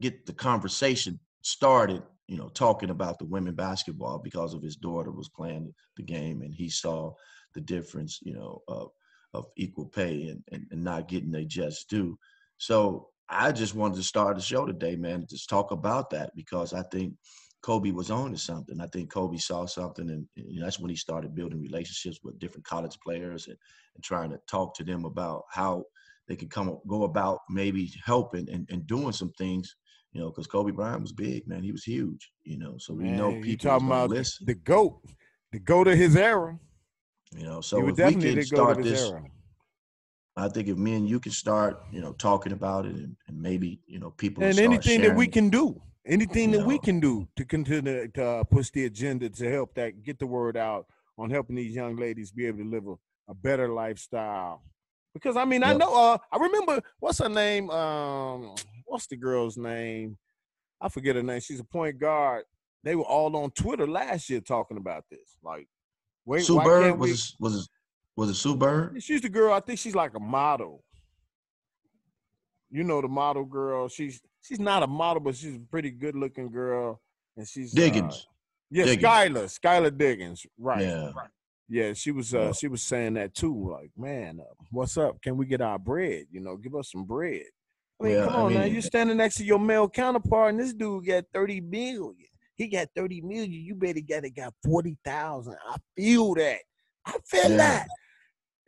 get 0.00 0.26
the 0.26 0.34
conversation 0.34 1.18
started. 1.42 2.02
You 2.28 2.36
know, 2.38 2.48
talking 2.48 2.90
about 2.90 3.18
the 3.18 3.24
women 3.24 3.54
basketball 3.54 4.18
because 4.18 4.52
of 4.52 4.60
his 4.62 4.76
daughter 4.76 5.12
was 5.12 5.28
playing 5.28 5.72
the 5.96 6.02
game 6.02 6.42
and 6.42 6.52
he 6.52 6.68
saw 6.68 7.14
the 7.54 7.60
difference, 7.60 8.18
you 8.22 8.34
know, 8.34 8.62
of 8.68 8.90
of 9.34 9.46
equal 9.56 9.86
pay 9.86 10.28
and 10.28 10.42
and, 10.52 10.66
and 10.70 10.82
not 10.82 11.08
getting 11.08 11.30
their 11.30 11.44
just 11.44 11.88
due. 11.88 12.18
So 12.58 13.08
I 13.28 13.52
just 13.52 13.74
wanted 13.74 13.96
to 13.96 14.02
start 14.02 14.36
the 14.36 14.42
show 14.42 14.66
today, 14.66 14.96
man, 14.96 15.26
just 15.28 15.48
talk 15.48 15.72
about 15.72 16.10
that 16.10 16.30
because 16.36 16.72
I 16.72 16.82
think 16.82 17.14
Kobe 17.62 17.90
was 17.90 18.10
on 18.10 18.30
to 18.30 18.38
something. 18.38 18.80
I 18.80 18.86
think 18.86 19.10
Kobe 19.10 19.38
saw 19.38 19.66
something, 19.66 20.08
and, 20.08 20.26
and 20.36 20.62
that's 20.62 20.78
when 20.78 20.90
he 20.90 20.96
started 20.96 21.34
building 21.34 21.60
relationships 21.60 22.20
with 22.22 22.38
different 22.38 22.64
college 22.64 22.96
players 23.04 23.48
and, 23.48 23.56
and 23.96 24.04
trying 24.04 24.30
to 24.30 24.38
talk 24.48 24.74
to 24.76 24.84
them 24.84 25.04
about 25.04 25.42
how 25.50 25.84
they 26.28 26.36
could 26.36 26.50
come 26.50 26.78
go 26.86 27.02
about 27.02 27.40
maybe 27.50 27.92
helping 28.04 28.48
and, 28.50 28.68
and 28.70 28.86
doing 28.86 29.12
some 29.12 29.30
things. 29.30 29.74
You 30.12 30.20
know, 30.20 30.30
because 30.30 30.46
Kobe 30.46 30.70
Bryant 30.70 31.02
was 31.02 31.12
big, 31.12 31.46
man. 31.48 31.62
He 31.62 31.72
was 31.72 31.82
huge. 31.82 32.30
You 32.44 32.58
know, 32.58 32.76
so 32.78 32.94
we 32.94 33.04
Man, 33.04 33.16
know 33.16 33.30
you 33.42 33.56
talking 33.56 33.88
about 33.88 34.10
listen. 34.10 34.46
the 34.46 34.54
goat, 34.54 35.00
the 35.50 35.58
goat 35.58 35.88
of 35.88 35.98
his 35.98 36.16
era. 36.16 36.58
You 37.32 37.44
know, 37.44 37.60
so 37.60 37.86
if 37.88 37.96
we 37.96 38.14
can 38.14 38.42
start 38.42 38.82
this, 38.82 39.02
era. 39.02 39.22
I 40.36 40.48
think 40.48 40.68
if 40.68 40.76
me 40.76 40.94
and 40.94 41.08
you 41.08 41.18
can 41.18 41.32
start, 41.32 41.82
you 41.90 42.00
know, 42.00 42.12
talking 42.12 42.52
about 42.52 42.86
it, 42.86 42.94
and, 42.94 43.16
and 43.26 43.40
maybe 43.40 43.80
you 43.86 43.98
know 43.98 44.10
people 44.10 44.44
And 44.44 44.54
start 44.54 44.66
anything 44.66 45.00
that 45.02 45.16
we 45.16 45.26
can 45.26 45.48
do, 45.48 45.80
anything 46.06 46.50
that 46.52 46.66
we 46.66 46.78
can 46.78 47.00
do 47.00 47.26
to 47.36 47.44
continue 47.44 48.08
to 48.08 48.24
uh, 48.24 48.44
push 48.44 48.70
the 48.70 48.84
agenda 48.84 49.28
to 49.30 49.50
help 49.50 49.74
that 49.74 50.02
get 50.02 50.18
the 50.18 50.26
word 50.26 50.56
out 50.56 50.86
on 51.18 51.30
helping 51.30 51.56
these 51.56 51.74
young 51.74 51.96
ladies 51.96 52.30
be 52.30 52.46
able 52.46 52.58
to 52.58 52.68
live 52.68 52.86
a, 52.86 52.94
a 53.30 53.34
better 53.34 53.68
lifestyle. 53.68 54.62
Because 55.14 55.36
I 55.36 55.46
mean, 55.46 55.64
I 55.64 55.72
know. 55.72 55.94
Uh, 55.94 56.18
I 56.30 56.36
remember 56.36 56.82
what's 57.00 57.18
her 57.20 57.28
name? 57.28 57.70
Um, 57.70 58.54
what's 58.84 59.06
the 59.06 59.16
girl's 59.16 59.56
name? 59.56 60.18
I 60.80 60.90
forget 60.90 61.16
her 61.16 61.22
name. 61.22 61.40
She's 61.40 61.60
a 61.60 61.64
point 61.64 61.98
guard. 61.98 62.44
They 62.84 62.94
were 62.94 63.04
all 63.04 63.34
on 63.36 63.50
Twitter 63.52 63.86
last 63.86 64.28
year 64.28 64.40
talking 64.40 64.76
about 64.76 65.04
this. 65.10 65.38
Like, 65.42 65.68
wait, 66.26 66.44
Sue 66.44 66.60
Bird 66.62 66.98
was 66.98 67.08
we? 67.08 67.12
it, 67.14 67.34
was 67.40 67.62
it, 67.64 67.68
was 68.16 68.30
it 68.30 68.34
Sue 68.34 68.56
Bird? 68.56 69.02
She's 69.02 69.22
the 69.22 69.28
girl. 69.30 69.54
I 69.54 69.60
think 69.60 69.78
she's 69.78 69.94
like 69.94 70.14
a 70.14 70.20
model. 70.20 70.82
You 72.70 72.84
know 72.84 73.00
the 73.00 73.08
model 73.08 73.44
girl. 73.44 73.88
She's 73.88 74.20
she's 74.42 74.60
not 74.60 74.82
a 74.82 74.86
model, 74.86 75.20
but 75.20 75.36
she's 75.36 75.56
a 75.56 75.60
pretty 75.70 75.90
good 75.90 76.14
looking 76.16 76.50
girl. 76.50 77.00
And 77.36 77.46
she's 77.46 77.76
uh, 77.76 77.80
yeah, 77.80 77.86
Diggins. 77.88 78.26
Skylar, 78.72 79.60
Skylar 79.60 79.96
Diggins. 79.96 80.44
Right. 80.58 80.82
Yeah. 80.82 81.12
right. 81.16 81.28
Yeah, 81.68 81.92
she 81.94 82.10
was 82.10 82.34
uh 82.34 82.38
Yeah. 82.46 82.52
she 82.52 82.68
was 82.68 82.82
saying 82.82 83.14
that 83.14 83.34
too. 83.34 83.70
Like, 83.70 83.90
man, 83.96 84.40
uh, 84.40 84.52
what's 84.70 84.96
up? 84.96 85.20
Can 85.22 85.36
we 85.36 85.46
get 85.46 85.60
our 85.60 85.78
bread? 85.78 86.26
You 86.30 86.40
know, 86.40 86.56
give 86.56 86.74
us 86.74 86.90
some 86.92 87.04
bread. 87.04 87.42
I 88.00 88.04
mean, 88.04 88.12
Yeah, 88.14 88.24
come 88.26 88.34
I 88.34 88.38
on 88.38 88.54
now. 88.54 88.62
mean- 88.64 88.72
You're 88.72 88.82
standing 88.82 89.16
next 89.16 89.36
to 89.36 89.44
your 89.44 89.58
male 89.58 89.88
counterpart, 89.88 90.50
and 90.50 90.60
this 90.60 90.72
dude 90.74 91.06
got 91.06 91.24
30 91.32 91.60
million. 91.62 92.14
He 92.56 92.68
got 92.68 92.88
30 92.96 93.20
million. 93.20 93.52
You 93.52 93.74
better 93.74 94.00
get 94.00 94.24
it 94.24 94.30
got 94.30 94.54
40,000. 94.64 95.54
I 95.68 95.76
feel 95.96 96.34
that. 96.34 96.58
I 97.06 97.16
feel 97.26 97.50
Yeah. 97.50 97.56
that. 97.58 97.88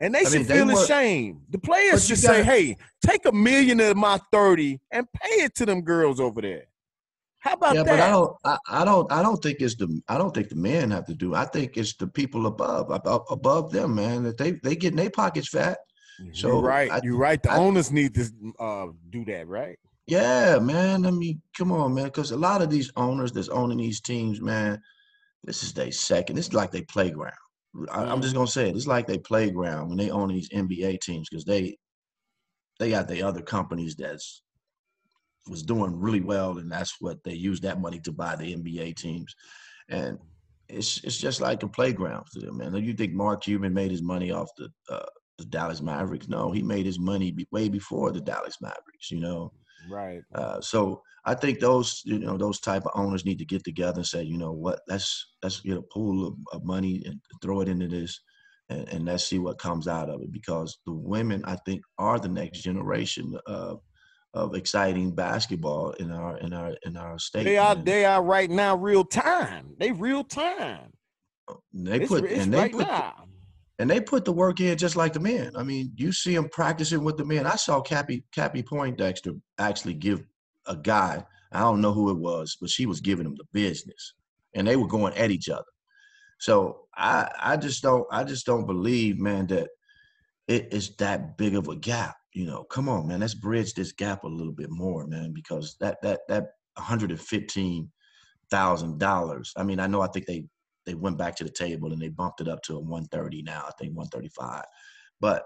And 0.01 0.15
they 0.15 0.19
I 0.19 0.23
should 0.23 0.33
mean, 0.33 0.47
they 0.47 0.57
feel 0.59 0.67
were- 0.67 0.83
ashamed. 0.83 1.41
The 1.49 1.59
players 1.59 2.05
should 2.07 2.19
say, 2.19 2.43
hey, 2.43 2.77
take 3.05 3.25
a 3.25 3.31
million 3.33 3.79
of 3.81 3.97
my 3.97 4.19
30 4.31 4.79
and 4.91 5.05
pay 5.11 5.43
it 5.43 5.55
to 5.55 5.65
them 5.65 5.81
girls 5.81 6.19
over 6.21 6.39
there. 6.41 6.63
How 7.39 7.53
about 7.53 7.75
Yeah, 7.75 7.83
that? 7.83 7.91
but 7.97 7.99
I 8.01 8.09
don't, 8.09 8.35
I, 8.45 8.57
I 8.69 8.85
don't, 8.85 9.11
I 9.11 9.21
don't 9.21 9.41
think 9.41 9.59
it's 9.61 9.75
the, 9.75 10.01
I 10.07 10.17
don't 10.17 10.33
think 10.33 10.49
the 10.49 10.55
men 10.55 10.91
have 10.91 11.05
to 11.07 11.15
do. 11.15 11.35
I 11.35 11.45
think 11.45 11.75
it's 11.77 11.95
the 11.95 12.07
people 12.07 12.45
above, 12.47 12.91
above, 12.91 13.23
above 13.29 13.71
them, 13.71 13.95
man. 13.95 14.23
That 14.23 14.37
they, 14.37 14.51
they 14.51 14.75
getting 14.75 14.97
their 14.97 15.09
pockets 15.09 15.49
fat. 15.49 15.79
So, 16.33 16.47
you're 16.49 16.61
right. 16.61 16.91
I- 16.91 16.99
you're 17.03 17.17
right. 17.17 17.41
The 17.41 17.51
I- 17.51 17.57
owners 17.57 17.91
need 17.91 18.13
to 18.15 18.29
uh, 18.59 18.87
do 19.09 19.25
that, 19.25 19.47
right? 19.47 19.79
Yeah, 20.09 20.57
man. 20.59 21.05
I 21.05 21.11
mean, 21.11 21.39
come 21.55 21.71
on, 21.71 21.93
man. 21.93 22.05
Because 22.05 22.31
a 22.31 22.37
lot 22.37 22.63
of 22.63 22.71
these 22.71 22.91
owners 22.95 23.31
that's 23.31 23.49
owning 23.49 23.77
these 23.77 24.01
teams, 24.01 24.41
man, 24.41 24.81
this 25.43 25.61
is 25.61 25.71
their 25.71 25.91
second. 25.91 26.35
This 26.35 26.47
is 26.47 26.53
like 26.53 26.71
their 26.71 26.85
playground. 26.89 27.33
I, 27.91 28.05
I'm 28.05 28.19
just 28.19 28.33
gonna 28.33 28.47
say 28.47 28.69
it. 28.69 28.75
It's 28.75 28.87
like 28.87 29.05
their 29.05 29.19
playground 29.19 29.89
when 29.89 29.99
they 29.99 30.09
own 30.09 30.29
these 30.29 30.49
NBA 30.49 31.01
teams 31.01 31.29
because 31.29 31.45
they, 31.45 31.77
they 32.79 32.89
got 32.89 33.07
the 33.07 33.21
other 33.21 33.41
companies 33.41 33.95
that's 33.95 34.41
was 35.47 35.61
doing 35.61 35.99
really 35.99 36.21
well, 36.21 36.57
and 36.57 36.71
that's 36.71 36.95
what 36.99 37.23
they 37.23 37.33
use 37.33 37.59
that 37.61 37.79
money 37.79 37.99
to 37.99 38.11
buy 38.11 38.35
the 38.35 38.55
NBA 38.55 38.95
teams, 38.95 39.35
and 39.89 40.17
it's 40.69 41.03
it's 41.03 41.17
just 41.17 41.39
like 41.39 41.61
a 41.61 41.67
playground 41.67 42.25
to 42.33 42.39
them, 42.39 42.57
man. 42.57 42.75
You 42.75 42.93
think 42.93 43.13
Mark 43.13 43.43
Cuban 43.43 43.75
made 43.75 43.91
his 43.91 44.01
money 44.01 44.31
off 44.31 44.49
the 44.57 44.69
uh, 44.89 45.05
the 45.37 45.45
Dallas 45.45 45.83
Mavericks? 45.83 46.27
No, 46.27 46.51
he 46.51 46.63
made 46.63 46.87
his 46.87 46.97
money 46.97 47.31
be, 47.31 47.47
way 47.51 47.69
before 47.69 48.11
the 48.11 48.21
Dallas 48.21 48.57
Mavericks. 48.59 49.11
You 49.11 49.19
know. 49.19 49.53
Right. 49.87 50.21
Uh, 50.33 50.61
so 50.61 51.01
I 51.25 51.35
think 51.35 51.59
those 51.59 52.01
you 52.05 52.19
know 52.19 52.37
those 52.37 52.59
type 52.59 52.85
of 52.85 52.91
owners 52.95 53.25
need 53.25 53.39
to 53.39 53.45
get 53.45 53.63
together 53.63 53.97
and 53.97 54.05
say, 54.05 54.23
you 54.23 54.37
know 54.37 54.51
what, 54.51 54.79
let's 54.87 55.33
let's 55.43 55.59
get 55.59 55.77
a 55.77 55.81
pool 55.81 56.27
of, 56.27 56.33
of 56.53 56.63
money 56.63 57.03
and 57.05 57.19
throw 57.41 57.61
it 57.61 57.69
into 57.69 57.87
this, 57.87 58.19
and, 58.69 58.87
and 58.89 59.05
let's 59.05 59.25
see 59.25 59.39
what 59.39 59.59
comes 59.59 59.87
out 59.87 60.09
of 60.09 60.21
it. 60.21 60.31
Because 60.31 60.79
the 60.85 60.93
women, 60.93 61.43
I 61.45 61.55
think, 61.65 61.81
are 61.97 62.19
the 62.19 62.29
next 62.29 62.61
generation 62.61 63.37
of 63.45 63.81
of 64.33 64.55
exciting 64.55 65.15
basketball 65.15 65.91
in 65.93 66.11
our 66.11 66.37
in 66.37 66.53
our 66.53 66.75
in 66.85 66.97
our 66.97 67.17
state. 67.17 67.43
They 67.45 67.57
are 67.57 67.75
they 67.75 68.05
are 68.05 68.23
right 68.23 68.49
now 68.49 68.75
real 68.75 69.03
time. 69.03 69.75
They 69.79 69.91
real 69.91 70.23
time. 70.23 70.93
They 71.73 72.01
It's, 72.01 72.09
put 72.09 72.25
it's 72.25 72.43
and 72.43 72.53
they 72.53 72.59
right 72.59 72.71
put 72.71 72.87
now. 72.87 73.28
And 73.79 73.89
they 73.89 74.01
put 74.01 74.25
the 74.25 74.33
work 74.33 74.59
in 74.59 74.77
just 74.77 74.97
like 74.97 75.13
the 75.13 75.21
men. 75.21 75.55
I 75.55 75.63
mean, 75.63 75.93
you 75.95 76.11
see 76.11 76.35
them 76.35 76.49
practicing 76.49 77.03
with 77.03 77.15
the 77.15 77.23
men. 77.23 77.47
I 77.47 77.55
saw 77.55 77.81
Cappie 77.81 78.23
Cappie 78.35 78.61
Poindexter 78.61 79.33
actually 79.57 79.93
give 79.93 80.23
a 80.67 80.75
guy. 80.75 81.25
I 81.53 81.61
don't 81.61 81.81
know 81.81 81.93
who 81.93 82.11
it 82.11 82.17
was, 82.17 82.57
but 82.59 82.69
she 82.69 82.85
was 82.85 82.99
giving 82.99 83.25
him 83.25 83.35
the 83.35 83.45
business, 83.53 84.13
and 84.53 84.67
they 84.67 84.75
were 84.75 84.87
going 84.87 85.13
at 85.13 85.31
each 85.31 85.47
other. 85.47 85.63
So 86.39 86.87
I 86.95 87.31
I 87.39 87.57
just 87.57 87.81
don't 87.81 88.05
I 88.11 88.25
just 88.25 88.45
don't 88.45 88.65
believe, 88.65 89.17
man, 89.17 89.47
that 89.47 89.69
it 90.49 90.73
is 90.73 90.95
that 90.97 91.37
big 91.37 91.55
of 91.55 91.69
a 91.69 91.75
gap. 91.75 92.17
You 92.33 92.45
know, 92.45 92.65
come 92.65 92.89
on, 92.89 93.07
man, 93.07 93.21
let's 93.21 93.33
bridge 93.33 93.73
this 93.73 93.93
gap 93.93 94.25
a 94.25 94.27
little 94.27 94.53
bit 94.53 94.69
more, 94.69 95.07
man, 95.07 95.31
because 95.33 95.77
that 95.79 96.01
that 96.01 96.21
that 96.27 96.43
115 96.75 97.89
thousand 98.51 98.99
dollars. 98.99 99.53
I 99.55 99.63
mean, 99.63 99.79
I 99.79 99.87
know 99.87 100.01
I 100.01 100.07
think 100.07 100.25
they 100.25 100.43
they 100.89 100.95
went 100.95 101.19
back 101.19 101.35
to 101.35 101.43
the 101.43 101.51
table 101.51 101.93
and 101.93 102.01
they 102.01 102.09
bumped 102.09 102.41
it 102.41 102.47
up 102.47 102.63
to 102.63 102.75
a 102.75 102.79
130 102.79 103.43
now. 103.43 103.63
I 103.67 103.71
think 103.79 103.95
135, 103.95 104.63
but 105.21 105.43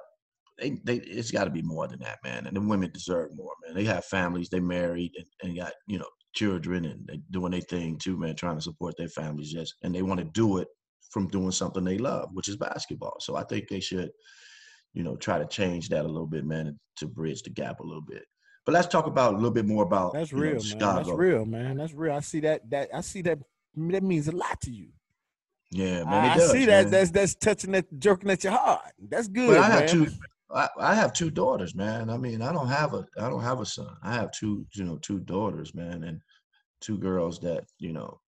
they, 0.57 0.79
they 0.85 0.95
it's 0.97 1.31
got 1.31 1.43
to 1.43 1.49
be 1.49 1.61
more 1.61 1.85
than 1.87 1.99
that, 1.99 2.19
man. 2.23 2.47
And 2.47 2.55
the 2.55 2.61
women 2.61 2.91
deserve 2.93 3.35
more, 3.35 3.51
man. 3.65 3.75
They 3.75 3.83
have 3.83 4.05
families, 4.05 4.49
they 4.49 4.61
married, 4.61 5.11
and, 5.17 5.25
and 5.41 5.57
got 5.57 5.73
you 5.87 5.99
know 5.99 6.07
children, 6.33 6.85
and 6.85 7.05
they 7.07 7.19
doing 7.31 7.51
their 7.51 7.61
thing 7.61 7.97
too, 7.97 8.17
man. 8.17 8.35
Trying 8.35 8.55
to 8.55 8.61
support 8.61 8.95
their 8.97 9.09
families, 9.09 9.53
yes, 9.53 9.73
and 9.83 9.93
they 9.93 10.01
want 10.01 10.19
to 10.19 10.25
do 10.25 10.59
it 10.59 10.67
from 11.11 11.27
doing 11.27 11.51
something 11.51 11.83
they 11.83 11.97
love, 11.97 12.29
which 12.33 12.47
is 12.47 12.55
basketball. 12.55 13.17
So 13.19 13.35
I 13.35 13.43
think 13.43 13.67
they 13.67 13.81
should, 13.81 14.11
you 14.93 15.03
know, 15.03 15.17
try 15.17 15.37
to 15.37 15.45
change 15.45 15.89
that 15.89 16.05
a 16.05 16.07
little 16.07 16.27
bit, 16.27 16.45
man, 16.45 16.79
to 16.97 17.07
bridge 17.07 17.43
the 17.43 17.49
gap 17.49 17.81
a 17.81 17.83
little 17.83 18.01
bit. 18.01 18.23
But 18.65 18.73
let's 18.73 18.87
talk 18.87 19.07
about 19.07 19.33
a 19.33 19.35
little 19.35 19.51
bit 19.51 19.65
more 19.65 19.83
about 19.83 20.13
That's 20.13 20.31
you 20.31 20.37
know, 20.37 20.43
real, 20.43 20.53
man. 20.53 20.61
Chicago. 20.61 21.03
That's 21.03 21.17
real, 21.17 21.45
man. 21.45 21.77
That's 21.77 21.93
real. 21.93 22.13
I 22.13 22.21
see 22.21 22.39
that. 22.41 22.69
That 22.69 22.89
I 22.93 23.01
see 23.01 23.21
that. 23.23 23.39
That 23.75 24.03
means 24.03 24.27
a 24.27 24.31
lot 24.31 24.61
to 24.61 24.71
you. 24.71 24.89
Yeah, 25.73 26.03
man. 26.03 26.25
It 26.25 26.31
I, 26.31 26.37
does, 26.37 26.51
see 26.51 26.65
that. 26.65 26.83
man. 26.85 26.91
That's 26.91 27.11
that's 27.11 27.35
touching 27.35 27.75
at 27.75 27.85
jerking 27.99 28.29
at 28.29 28.43
your 28.43 28.53
heart. 28.53 28.81
That's 29.09 29.27
good, 29.27 29.49
But 29.49 29.57
I 29.57 29.69
man. 29.69 29.71
have 29.71 29.89
two. 29.89 30.07
I, 30.53 30.69
I 30.79 30.93
have 30.95 31.13
two 31.13 31.31
daughters, 31.31 31.73
man. 31.73 32.09
I 32.11 32.17
mean, 32.17 32.41
I 32.41 32.53
don't 32.53 32.67
have 32.67 32.93
a 32.93 33.05
I 33.19 33.29
don't 33.29 33.41
have 33.41 33.59
a 33.59 33.65
son. 33.65 33.95
I 34.03 34.13
have 34.13 34.31
two, 34.31 34.65
you 34.73 34.83
know, 34.83 34.97
two 34.97 35.19
daughters, 35.19 35.73
man, 35.73 36.03
and 36.03 36.21
two 36.79 36.97
girls 36.97 37.39
that 37.39 37.63
you 37.79 37.91
know 37.93 38.19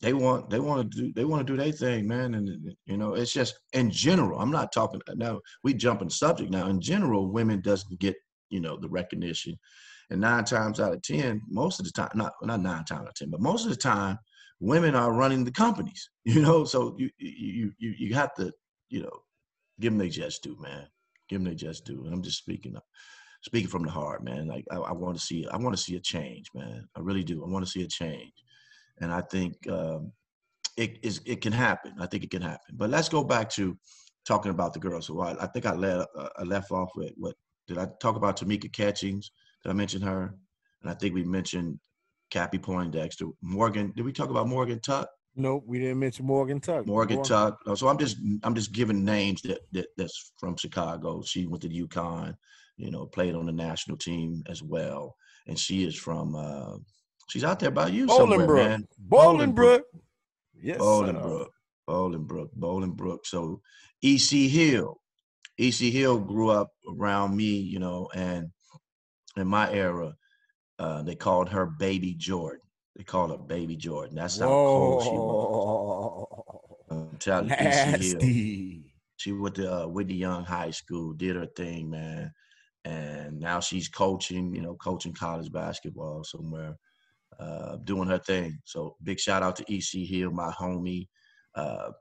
they 0.00 0.12
want 0.12 0.50
they 0.50 0.58
want 0.58 0.90
to 0.90 1.02
do 1.02 1.12
they 1.14 1.24
want 1.24 1.46
to 1.46 1.52
do 1.52 1.56
their 1.56 1.70
thing, 1.72 2.08
man. 2.08 2.34
And 2.34 2.74
you 2.86 2.96
know, 2.96 3.14
it's 3.14 3.32
just 3.32 3.58
in 3.72 3.90
general. 3.90 4.40
I'm 4.40 4.50
not 4.50 4.72
talking 4.72 5.00
now. 5.14 5.40
We 5.62 5.74
jump 5.74 6.02
in 6.02 6.08
the 6.08 6.14
subject 6.14 6.50
now. 6.50 6.66
In 6.66 6.80
general, 6.80 7.30
women 7.30 7.60
doesn't 7.60 8.00
get 8.00 8.16
you 8.50 8.60
know 8.60 8.76
the 8.76 8.88
recognition, 8.88 9.56
and 10.10 10.20
nine 10.20 10.44
times 10.44 10.80
out 10.80 10.92
of 10.92 11.02
ten, 11.02 11.40
most 11.48 11.78
of 11.78 11.86
the 11.86 11.92
time, 11.92 12.10
not 12.16 12.32
not 12.42 12.60
nine 12.60 12.84
times 12.84 13.02
out 13.02 13.08
of 13.08 13.14
ten, 13.14 13.30
but 13.30 13.40
most 13.40 13.64
of 13.64 13.70
the 13.70 13.76
time, 13.76 14.18
women 14.62 14.94
are 14.94 15.12
running 15.12 15.44
the 15.44 15.50
companies. 15.50 16.08
You 16.24 16.40
know, 16.40 16.64
so 16.64 16.94
you 16.98 17.10
you 17.18 17.72
you 17.78 17.94
you 17.98 18.14
have 18.14 18.32
to 18.34 18.52
you 18.90 19.02
know 19.02 19.16
give 19.80 19.92
them 19.92 19.98
their 19.98 20.08
just 20.08 20.44
due, 20.44 20.56
man. 20.60 20.86
Give 21.28 21.40
them 21.40 21.46
their 21.46 21.54
just 21.54 21.84
due. 21.84 22.04
And 22.04 22.14
I'm 22.14 22.22
just 22.22 22.38
speaking 22.38 22.76
up, 22.76 22.84
speaking 23.42 23.68
from 23.68 23.82
the 23.82 23.90
heart, 23.90 24.22
man. 24.22 24.46
Like 24.46 24.64
I, 24.70 24.76
I 24.76 24.92
want 24.92 25.16
to 25.18 25.20
see, 25.22 25.44
I 25.48 25.56
want 25.56 25.76
to 25.76 25.82
see 25.82 25.96
a 25.96 26.00
change, 26.00 26.46
man. 26.54 26.86
I 26.96 27.00
really 27.00 27.24
do. 27.24 27.44
I 27.44 27.48
want 27.48 27.64
to 27.64 27.70
see 27.70 27.82
a 27.82 27.88
change, 27.88 28.32
and 29.00 29.12
I 29.12 29.20
think 29.20 29.54
um, 29.68 30.12
it 30.76 31.00
is. 31.02 31.20
It 31.26 31.40
can 31.40 31.52
happen. 31.52 31.94
I 31.98 32.06
think 32.06 32.22
it 32.22 32.30
can 32.30 32.42
happen. 32.42 32.76
But 32.76 32.90
let's 32.90 33.08
go 33.08 33.24
back 33.24 33.50
to 33.54 33.76
talking 34.24 34.52
about 34.52 34.72
the 34.72 34.78
girls. 34.78 35.08
So 35.08 35.20
I, 35.20 35.42
I 35.42 35.48
think 35.48 35.66
I 35.66 35.74
let 35.74 36.06
uh, 36.16 36.28
I 36.38 36.44
left 36.44 36.70
off 36.70 36.90
with 36.94 37.12
what 37.16 37.34
did 37.66 37.78
I 37.78 37.88
talk 38.00 38.14
about? 38.14 38.38
Tamika 38.38 38.72
Catchings. 38.72 39.32
Did 39.64 39.70
I 39.70 39.72
mention 39.72 40.02
her? 40.02 40.36
And 40.82 40.90
I 40.90 40.94
think 40.94 41.14
we 41.14 41.24
mentioned 41.24 41.80
Cappie 42.32 42.58
Poindexter. 42.58 43.26
Morgan. 43.42 43.92
Did 43.94 44.06
we 44.06 44.12
talk 44.12 44.30
about 44.30 44.48
Morgan 44.48 44.80
Tuck? 44.80 45.06
Nope, 45.36 45.64
we 45.66 45.78
didn't 45.78 45.98
mention 45.98 46.24
Morgan 46.26 46.60
Tuck. 46.60 46.86
Morgan 46.86 47.22
Tuck. 47.22 47.58
Uh, 47.66 47.74
So 47.74 47.88
I'm 47.88 47.98
just 47.98 48.16
I'm 48.42 48.54
just 48.54 48.72
giving 48.72 49.04
names 49.04 49.42
that, 49.42 49.60
that 49.72 49.86
that's 49.98 50.32
from 50.38 50.56
Chicago. 50.56 51.22
She 51.22 51.46
went 51.46 51.62
to 51.62 51.68
UConn, 51.68 52.34
you 52.78 52.90
know, 52.90 53.04
played 53.06 53.34
on 53.34 53.44
the 53.46 53.52
national 53.52 53.98
team 53.98 54.42
as 54.48 54.62
well, 54.62 55.14
and 55.46 55.58
she 55.58 55.84
is 55.84 55.94
from. 55.94 56.34
Uh, 56.34 56.78
she's 57.28 57.44
out 57.44 57.60
there 57.60 57.70
by 57.70 57.88
you 57.88 58.08
somewhere, 58.08 58.40
Bolingbrook. 58.40 58.68
man. 58.68 58.88
Bolingbrook. 59.08 59.82
Yes. 60.54 60.78
Bolingbrook, 60.78 61.48
Bolingbrook, 61.88 62.48
Bolingbrook. 62.58 63.26
So 63.26 63.60
EC 64.02 64.50
Hill, 64.50 65.00
EC 65.58 65.92
Hill 65.92 66.18
grew 66.18 66.48
up 66.50 66.70
around 66.98 67.36
me, 67.36 67.56
you 67.56 67.78
know, 67.78 68.08
and 68.14 68.50
in 69.36 69.48
my 69.48 69.70
era, 69.72 70.14
uh, 70.82 71.02
they 71.02 71.14
called 71.14 71.48
her 71.48 71.66
Baby 71.66 72.12
Jordan. 72.14 72.60
They 72.96 73.04
called 73.04 73.30
her 73.30 73.38
Baby 73.38 73.76
Jordan. 73.76 74.16
That's 74.16 74.40
how 74.40 74.48
cold 74.48 75.02
she 75.04 75.10
was. 75.10 76.26
I'm 76.90 77.16
telling 77.18 77.50
you, 77.50 77.54
EC 77.54 77.60
Hill. 77.60 78.14
Nasty. 78.14 78.94
She 79.16 79.30
went 79.30 79.54
to 79.54 79.72
uh, 79.72 79.86
Whitney 79.86 80.14
Young 80.14 80.44
High 80.44 80.72
School, 80.72 81.12
did 81.12 81.36
her 81.36 81.46
thing, 81.46 81.88
man, 81.88 82.32
and 82.84 83.38
now 83.38 83.60
she's 83.60 83.88
coaching. 83.88 84.52
You 84.52 84.62
know, 84.62 84.74
coaching 84.74 85.14
college 85.14 85.52
basketball 85.52 86.24
somewhere, 86.24 86.76
uh, 87.38 87.76
doing 87.84 88.08
her 88.08 88.18
thing. 88.18 88.58
So 88.64 88.96
big 89.04 89.20
shout 89.20 89.44
out 89.44 89.54
to 89.56 89.72
EC 89.72 90.04
Hill, 90.08 90.32
my 90.32 90.50
homie. 90.50 91.06
Uh, 91.54 91.92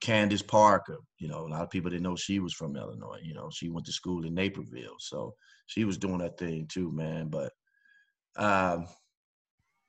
Candace 0.00 0.42
Parker, 0.42 0.98
you 1.18 1.26
know, 1.26 1.44
a 1.44 1.48
lot 1.48 1.62
of 1.62 1.70
people 1.70 1.90
didn't 1.90 2.04
know 2.04 2.14
she 2.14 2.38
was 2.38 2.54
from 2.54 2.76
Illinois. 2.76 3.18
You 3.20 3.34
know, 3.34 3.50
she 3.52 3.68
went 3.68 3.84
to 3.86 3.92
school 3.92 4.24
in 4.24 4.32
Naperville, 4.34 4.94
so 5.00 5.34
she 5.66 5.84
was 5.84 5.98
doing 5.98 6.20
her 6.20 6.28
thing 6.28 6.68
too, 6.68 6.92
man. 6.92 7.26
But 7.26 7.52
um, 8.36 8.86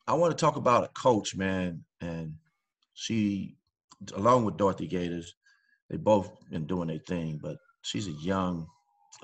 I 0.07 0.13
want 0.13 0.35
to 0.35 0.41
talk 0.41 0.55
about 0.55 0.83
a 0.83 0.89
coach, 0.89 1.35
man, 1.35 1.83
and 2.01 2.33
she, 2.93 3.55
along 4.15 4.45
with 4.45 4.57
Dorothy 4.57 4.87
Gaters, 4.87 5.35
they 5.89 5.97
both 5.97 6.31
been 6.49 6.65
doing 6.65 6.87
their 6.87 6.99
thing. 6.99 7.39
But 7.41 7.57
she's 7.83 8.07
a 8.07 8.11
young, 8.11 8.67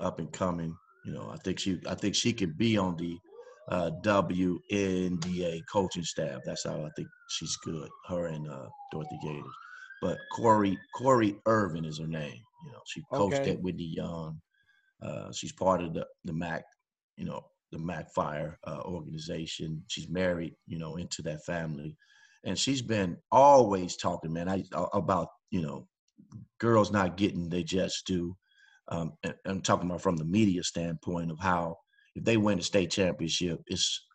up 0.00 0.18
and 0.18 0.32
coming. 0.32 0.76
You 1.04 1.12
know, 1.12 1.30
I 1.32 1.36
think 1.38 1.58
she, 1.58 1.80
I 1.88 1.94
think 1.94 2.14
she 2.14 2.32
could 2.32 2.56
be 2.56 2.76
on 2.76 2.96
the 2.96 3.18
uh, 3.68 3.90
WNBA 4.02 5.62
coaching 5.70 6.04
staff. 6.04 6.40
That's 6.44 6.64
how 6.64 6.84
I 6.84 6.90
think 6.96 7.08
she's 7.30 7.56
good. 7.56 7.88
Her 8.08 8.26
and 8.26 8.48
uh, 8.48 8.68
Dorothy 8.92 9.18
Gaters. 9.22 9.42
But 10.02 10.18
Corey 10.32 10.78
Corey 10.94 11.36
Irvin 11.46 11.84
is 11.84 11.98
her 11.98 12.06
name. 12.06 12.40
You 12.64 12.72
know, 12.72 12.80
she 12.86 13.02
coached 13.12 13.38
Okay. 13.38 13.52
at 13.52 13.60
Whitney 13.60 13.92
Young. 13.96 14.40
Uh, 15.02 15.32
she's 15.32 15.52
part 15.52 15.82
of 15.82 15.94
the 15.94 16.06
the 16.24 16.32
Mac, 16.32 16.64
you 17.16 17.24
know, 17.24 17.44
the 17.72 17.78
Mac 17.78 18.12
Fire 18.14 18.58
uh, 18.66 18.80
organization. 18.84 19.82
She's 19.88 20.08
married, 20.08 20.54
you 20.66 20.78
know, 20.78 20.96
into 20.96 21.22
that 21.22 21.44
family, 21.44 21.96
and 22.44 22.58
she's 22.58 22.82
been 22.82 23.16
always 23.30 23.96
talking, 23.96 24.32
man, 24.32 24.48
I 24.48 24.64
about 24.92 25.28
you 25.50 25.62
know, 25.62 25.86
girls 26.58 26.90
not 26.90 27.16
getting 27.16 27.48
they 27.48 27.62
just 27.62 28.06
do. 28.06 28.36
Um, 28.88 29.14
I'm 29.44 29.62
talking 29.62 29.88
about 29.88 30.02
from 30.02 30.16
the 30.16 30.24
media 30.24 30.62
standpoint 30.62 31.30
of 31.30 31.38
how 31.40 31.76
if 32.14 32.24
they 32.24 32.36
win 32.36 32.58
the 32.58 32.64
state 32.64 32.90
championship, 32.90 33.60
it's 33.66 34.06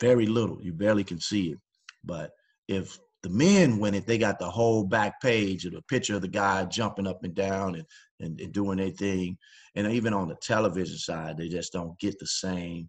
very 0.00 0.26
little. 0.26 0.62
You 0.62 0.72
barely 0.72 1.04
can 1.04 1.20
see 1.20 1.50
it. 1.50 1.58
But 2.04 2.30
if 2.68 2.98
the 3.22 3.30
men 3.30 3.78
win 3.78 3.94
it, 3.94 4.06
they 4.06 4.18
got 4.18 4.38
the 4.38 4.50
whole 4.50 4.84
back 4.84 5.20
page 5.20 5.64
of 5.64 5.72
the 5.72 5.82
picture 5.82 6.16
of 6.16 6.22
the 6.22 6.28
guy 6.28 6.64
jumping 6.64 7.06
up 7.06 7.22
and 7.22 7.34
down 7.34 7.74
and, 7.76 7.84
and, 8.20 8.40
and 8.40 8.52
doing 8.52 8.78
their 8.78 8.90
thing. 8.90 9.38
And 9.74 9.90
even 9.92 10.12
on 10.12 10.28
the 10.28 10.36
television 10.36 10.98
side, 10.98 11.36
they 11.36 11.48
just 11.48 11.72
don't 11.72 11.98
get 11.98 12.18
the 12.18 12.26
same, 12.26 12.88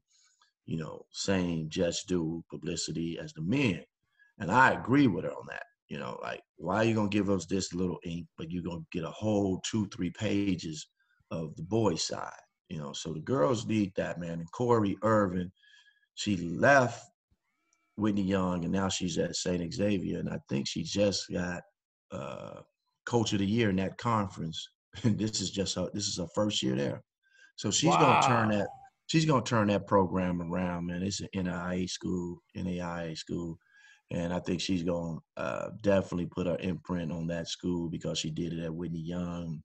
you 0.66 0.78
know, 0.78 1.06
same 1.12 1.70
just 1.70 2.08
do 2.08 2.44
publicity 2.50 3.20
as 3.20 3.34
the 3.34 3.42
men. 3.42 3.82
And 4.40 4.52
I 4.52 4.72
agree 4.74 5.08
with 5.08 5.24
her 5.24 5.32
on 5.32 5.46
that. 5.50 5.64
You 5.88 6.00
know, 6.00 6.18
like, 6.22 6.42
why 6.58 6.78
are 6.78 6.84
you 6.84 6.96
going 6.96 7.10
to 7.10 7.16
give 7.16 7.30
us 7.30 7.46
this 7.46 7.74
little 7.74 8.00
ink, 8.04 8.26
but 8.38 8.50
you're 8.50 8.64
going 8.64 8.80
to 8.80 8.98
get 8.98 9.08
a 9.08 9.12
whole 9.12 9.62
two, 9.70 9.88
three 9.90 10.10
pages 10.10 10.88
of 11.30 11.56
the 11.56 11.64
boys' 11.64 12.04
side? 12.04 12.32
You 12.70 12.80
know, 12.80 12.94
so 12.94 13.14
the 13.14 13.20
girls 13.20 13.68
need 13.68 13.94
that, 13.96 14.20
man. 14.20 14.40
And 14.40 14.52
Corey 14.52 14.98
Irvin, 15.04 15.52
she 16.16 16.38
left 16.38 17.06
Whitney 17.98 18.24
Young, 18.24 18.64
and 18.64 18.74
now 18.74 18.90
she's 18.90 19.20
at 19.20 19.36
St. 19.36 19.72
Xavier, 19.72 20.20
and 20.20 20.30
I 20.30 20.40
think 20.50 20.68
she 20.68 20.82
just 20.82 21.32
got 21.32 21.62
uh, 22.12 22.62
Coach 23.06 23.34
of 23.34 23.40
the 23.40 23.46
Year 23.46 23.70
in 23.70 23.76
that 23.78 23.98
conference. 23.98 24.68
And 25.04 25.20
this 25.20 25.42
is 25.42 25.52
just 25.52 25.76
her, 25.76 25.90
this 25.94 26.08
is 26.08 26.20
her 26.20 26.28
first 26.34 26.64
year 26.64 26.74
there, 26.74 27.04
so 27.58 27.70
she's 27.70 27.94
gonna 27.98 28.26
turn 28.26 28.48
that 28.52 28.70
she's 29.08 29.26
gonna 29.26 29.44
turn 29.44 29.68
that 29.68 29.88
program 29.88 30.42
around, 30.42 30.88
man. 30.88 31.04
It's 31.04 31.22
an 31.22 31.30
NAIA 31.36 31.90
school, 31.90 32.42
NAIA 32.56 33.18
school, 33.18 33.58
and 34.12 34.34
I 34.34 34.40
think 34.40 34.62
she's 34.62 34.84
gonna 34.84 35.20
uh, 35.38 35.70
definitely 35.82 36.28
put 36.28 36.48
her 36.48 36.58
imprint 36.60 37.12
on 37.12 37.28
that 37.28 37.48
school 37.48 37.90
because 37.90 38.20
she 38.20 38.30
did 38.30 38.54
it 38.54 38.64
at 38.64 38.74
Whitney 38.74 39.02
Young, 39.02 39.62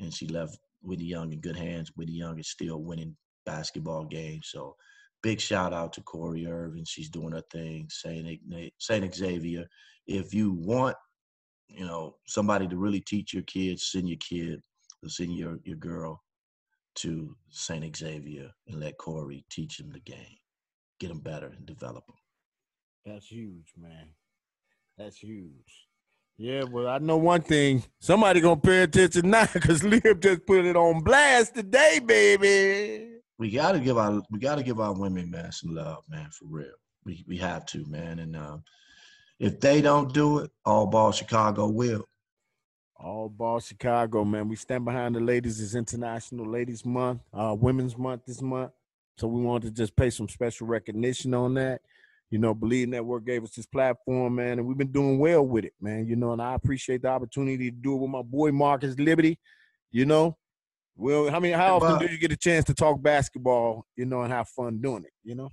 and 0.00 0.12
she 0.12 0.26
left 0.26 0.58
Whitney 0.82 1.06
Young 1.06 1.32
in 1.32 1.40
good 1.40 1.56
hands. 1.56 1.92
Whitney 1.96 2.14
Young 2.14 2.38
is 2.38 2.50
still 2.50 2.82
winning 2.82 3.16
basketball 3.46 4.04
games, 4.04 4.50
so 4.52 4.76
big 5.22 5.40
shout 5.40 5.72
out 5.72 5.92
to 5.94 6.02
Corey 6.02 6.46
Irvin. 6.46 6.84
She's 6.84 7.10
doing 7.10 7.32
her 7.32 7.42
thing. 7.50 7.88
Saint 7.90 8.40
Saint 8.78 9.14
Xavier. 9.14 9.66
If 10.06 10.32
you 10.32 10.52
want, 10.52 10.96
you 11.68 11.84
know, 11.84 12.16
somebody 12.26 12.66
to 12.68 12.76
really 12.76 13.00
teach 13.00 13.34
your 13.34 13.42
kids, 13.42 13.90
send 13.90 14.08
your 14.08 14.18
kid 14.18 14.60
send 15.06 15.36
your 15.36 15.58
your 15.64 15.76
girl 15.76 16.22
to 16.98 17.36
Saint 17.50 17.96
Xavier 17.96 18.50
and 18.66 18.80
let 18.80 18.98
Corey 18.98 19.44
teach 19.50 19.78
them 19.78 19.90
the 19.90 20.00
game, 20.00 20.38
get 20.98 21.08
them 21.08 21.20
better 21.20 21.46
and 21.46 21.66
develop 21.66 22.04
them. 22.06 22.16
That's 23.06 23.26
huge, 23.26 23.72
man. 23.76 24.08
That's 24.96 25.16
huge. 25.16 25.86
Yeah, 26.36 26.64
well, 26.64 26.88
I 26.88 26.98
know 26.98 27.16
one 27.16 27.42
thing. 27.42 27.82
Somebody 28.00 28.40
gonna 28.40 28.60
pay 28.60 28.82
attention 28.82 29.30
now 29.30 29.46
because 29.52 29.82
Liam 29.82 30.20
just 30.20 30.46
put 30.46 30.64
it 30.64 30.76
on 30.76 31.02
blast 31.02 31.54
today, 31.54 32.00
baby. 32.04 33.18
We 33.38 33.50
gotta 33.50 33.80
give 33.80 33.98
our 33.98 34.22
we 34.30 34.38
gotta 34.38 34.62
give 34.62 34.80
our 34.80 34.92
women 34.92 35.30
man 35.30 35.50
some 35.52 35.74
love, 35.74 36.04
man, 36.08 36.28
for 36.30 36.46
real. 36.46 36.74
We 37.04 37.24
we 37.26 37.36
have 37.38 37.66
to, 37.66 37.84
man. 37.86 38.20
And 38.20 38.36
um, 38.36 38.62
if 39.40 39.58
they 39.60 39.80
don't 39.80 40.12
do 40.12 40.38
it, 40.38 40.50
all 40.64 40.86
ball 40.86 41.12
Chicago 41.12 41.68
will. 41.68 42.04
All 42.98 43.28
ball 43.28 43.60
Chicago, 43.60 44.24
man. 44.24 44.48
We 44.48 44.56
stand 44.56 44.84
behind 44.84 45.14
the 45.14 45.20
ladies. 45.20 45.60
It's 45.60 45.76
International 45.76 46.50
Ladies 46.50 46.84
Month, 46.84 47.20
uh, 47.32 47.54
Women's 47.56 47.96
Month 47.96 48.22
this 48.26 48.42
month. 48.42 48.72
So 49.16 49.28
we 49.28 49.40
wanted 49.40 49.68
to 49.68 49.82
just 49.82 49.94
pay 49.94 50.10
some 50.10 50.28
special 50.28 50.66
recognition 50.66 51.32
on 51.32 51.54
that. 51.54 51.80
You 52.30 52.38
know, 52.38 52.54
Believe 52.54 52.88
Network 52.88 53.24
gave 53.24 53.44
us 53.44 53.52
this 53.52 53.66
platform, 53.66 54.34
man, 54.34 54.58
and 54.58 54.66
we've 54.66 54.76
been 54.76 54.92
doing 54.92 55.18
well 55.18 55.46
with 55.46 55.64
it, 55.64 55.74
man. 55.80 56.06
You 56.06 56.16
know, 56.16 56.32
and 56.32 56.42
I 56.42 56.54
appreciate 56.54 57.02
the 57.02 57.08
opportunity 57.08 57.70
to 57.70 57.76
do 57.76 57.94
it 57.94 57.98
with 57.98 58.10
my 58.10 58.22
boy 58.22 58.50
Marcus 58.50 58.98
Liberty. 58.98 59.38
You 59.92 60.04
know, 60.04 60.36
well, 60.96 61.30
how 61.30 61.38
many 61.38 61.52
how 61.52 61.76
often 61.76 61.90
Bob. 61.90 62.00
do 62.00 62.06
you 62.06 62.18
get 62.18 62.32
a 62.32 62.36
chance 62.36 62.64
to 62.64 62.74
talk 62.74 63.00
basketball, 63.00 63.86
you 63.94 64.06
know, 64.06 64.22
and 64.22 64.32
have 64.32 64.48
fun 64.48 64.80
doing 64.80 65.04
it, 65.04 65.12
you 65.22 65.36
know? 65.36 65.50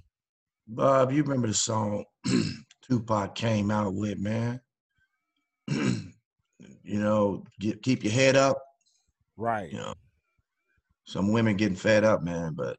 Bob, 0.68 1.12
you 1.12 1.22
remember 1.22 1.48
the 1.48 1.54
song 1.54 2.06
Tupac 2.90 3.36
came 3.36 3.70
out 3.70 3.94
with, 3.94 4.18
man? 4.18 4.60
you 6.84 7.00
know, 7.00 7.44
get, 7.60 7.82
keep 7.84 8.04
your 8.04 8.14
head 8.14 8.36
up. 8.36 8.58
Right. 9.38 9.72
You 9.72 9.80
know, 9.80 9.94
some 11.06 11.32
women 11.32 11.56
getting 11.56 11.76
fed 11.76 12.04
up, 12.04 12.22
man, 12.24 12.54
but 12.54 12.78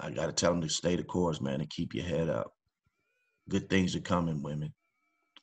I 0.00 0.10
got 0.10 0.26
to 0.26 0.32
tell 0.32 0.50
them 0.52 0.60
to 0.62 0.68
stay 0.68 0.96
the 0.96 1.04
course, 1.04 1.40
man, 1.40 1.60
and 1.60 1.70
keep 1.70 1.94
your 1.94 2.04
head 2.04 2.28
up. 2.28 2.50
Good 3.48 3.68
things 3.70 3.94
are 3.96 4.00
coming, 4.00 4.42
women. 4.42 4.72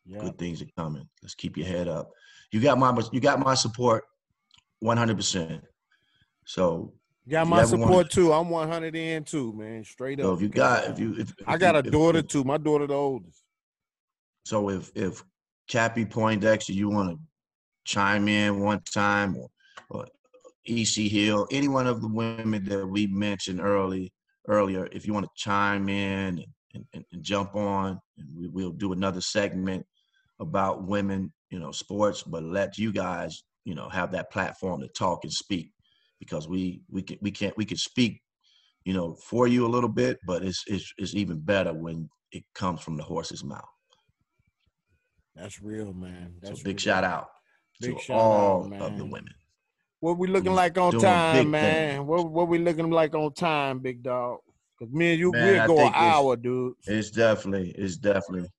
Yeah. 0.06 0.20
Good 0.20 0.38
things 0.38 0.62
are 0.62 0.68
coming. 0.78 1.08
Let's 1.22 1.36
keep 1.36 1.56
your 1.58 1.66
head 1.68 1.88
up. 1.88 2.10
You 2.52 2.60
got 2.60 2.78
my 2.78 2.96
you 3.14 3.20
got 3.22 3.40
my 3.40 3.54
support, 3.56 4.04
one 4.80 4.98
hundred 4.98 5.16
percent. 5.18 5.64
So, 6.46 6.94
Got 7.28 7.48
my 7.48 7.58
you 7.60 7.64
ever 7.64 7.78
wanna- 7.78 7.86
support 7.88 8.10
too. 8.12 8.34
I'm 8.34 8.50
100 8.50 8.96
in 8.98 9.24
too, 9.24 9.54
man. 9.54 9.86
Straight 9.86 10.20
up. 10.20 10.26
so 10.26 10.34
if 10.34 10.42
you 10.42 10.50
got 10.50 10.90
if 10.90 11.00
you 11.00 11.16
if, 11.18 11.34
I 11.48 11.58
got 11.58 11.76
you- 11.76 11.80
a 11.80 11.84
if- 11.86 11.92
daughter 11.92 12.20
if- 12.20 12.28
too. 12.28 12.44
My 12.44 12.58
daughter 12.58 12.86
the 12.86 12.94
oldest. 12.94 13.42
So 14.44 14.70
if 14.70 14.92
if 14.94 15.24
Cappie 15.70 16.06
Poindexter, 16.06 16.74
you 16.74 16.90
want 16.90 17.12
to 17.12 17.20
chime 17.84 18.28
in 18.28 18.60
one 18.60 18.82
time, 18.94 19.36
or, 19.38 19.50
or 19.90 20.08
EC 20.66 21.12
Hill, 21.12 21.48
any 21.52 21.68
one 21.68 21.88
of 21.88 22.02
the 22.02 22.08
women 22.08 22.64
that 22.66 22.88
we 22.88 23.08
mentioned 23.08 23.62
early 23.62 24.14
earlier, 24.48 24.88
if 24.92 25.06
you 25.06 25.14
want 25.14 25.26
to 25.26 25.32
chime 25.36 25.90
in 25.90 26.44
and, 26.74 26.86
and, 26.94 27.06
and 27.12 27.24
jump 27.24 27.56
on, 27.56 28.00
and 28.18 28.28
we, 28.36 28.48
we'll 28.48 28.72
do 28.72 28.94
another 28.94 29.22
segment 29.22 29.86
about 30.40 30.88
women, 30.88 31.32
you 31.50 31.60
know, 31.60 31.72
sports, 31.72 32.24
but 32.24 32.44
let 32.44 32.78
you 32.78 32.92
guys, 32.92 33.44
you 33.66 33.76
know, 33.76 33.90
have 33.90 34.12
that 34.12 34.32
platform 34.32 34.82
to 34.82 34.88
talk 34.90 35.24
and 35.24 35.32
speak, 35.32 35.72
because 36.20 36.48
we 36.48 36.82
we 36.90 37.02
can 37.02 37.18
we 37.22 37.32
can't 37.32 37.56
we 37.58 37.66
can 37.66 37.78
speak, 37.78 38.22
you 38.86 38.94
know, 38.94 39.16
for 39.16 39.48
you 39.48 39.66
a 39.66 39.70
little 39.70 39.90
bit, 39.90 40.18
but 40.26 40.44
it's 40.44 40.64
it's 40.68 40.94
it's 40.98 41.16
even 41.16 41.40
better 41.40 41.74
when 41.74 42.10
it 42.32 42.44
comes 42.56 42.82
from 42.82 42.98
the 42.98 43.04
horse's 43.04 43.44
mouth. 43.44 43.62
That's 45.36 45.62
real, 45.62 45.94
man. 45.94 46.36
That's 46.42 46.60
so 46.60 46.64
big 46.64 46.76
real. 46.76 46.82
shout 46.82 47.04
out 47.04 47.30
Big 47.82 47.98
to 47.98 48.02
shout 48.04 48.18
out, 48.20 48.22
all 48.22 48.74
of 48.82 48.98
the 48.98 49.06
women. 49.06 49.34
What 50.00 50.18
we 50.18 50.28
looking 50.28 50.52
He's 50.52 50.58
like 50.58 50.78
on 50.78 51.00
time, 51.00 51.52
man? 51.52 51.96
things. 51.98 52.06
What 52.08 52.30
what 52.30 52.48
we 52.50 52.58
looking 52.60 52.90
like 52.92 53.16
on 53.16 53.34
time, 53.34 53.80
big 53.80 54.04
dog? 54.04 54.40
Cause 54.80 54.90
me 54.92 55.12
and 55.12 55.20
you 55.20 55.32
Man, 55.32 55.46
we'll 55.46 55.68
go 55.68 55.74
an 55.74 55.78
think 55.80 55.96
it's- 55.96 56.14
hour, 56.14 56.36
dude. 56.36 56.74
It's 56.88 57.10
definitely, 57.12 57.72
it's 57.78 57.96
definitely, 57.96 58.50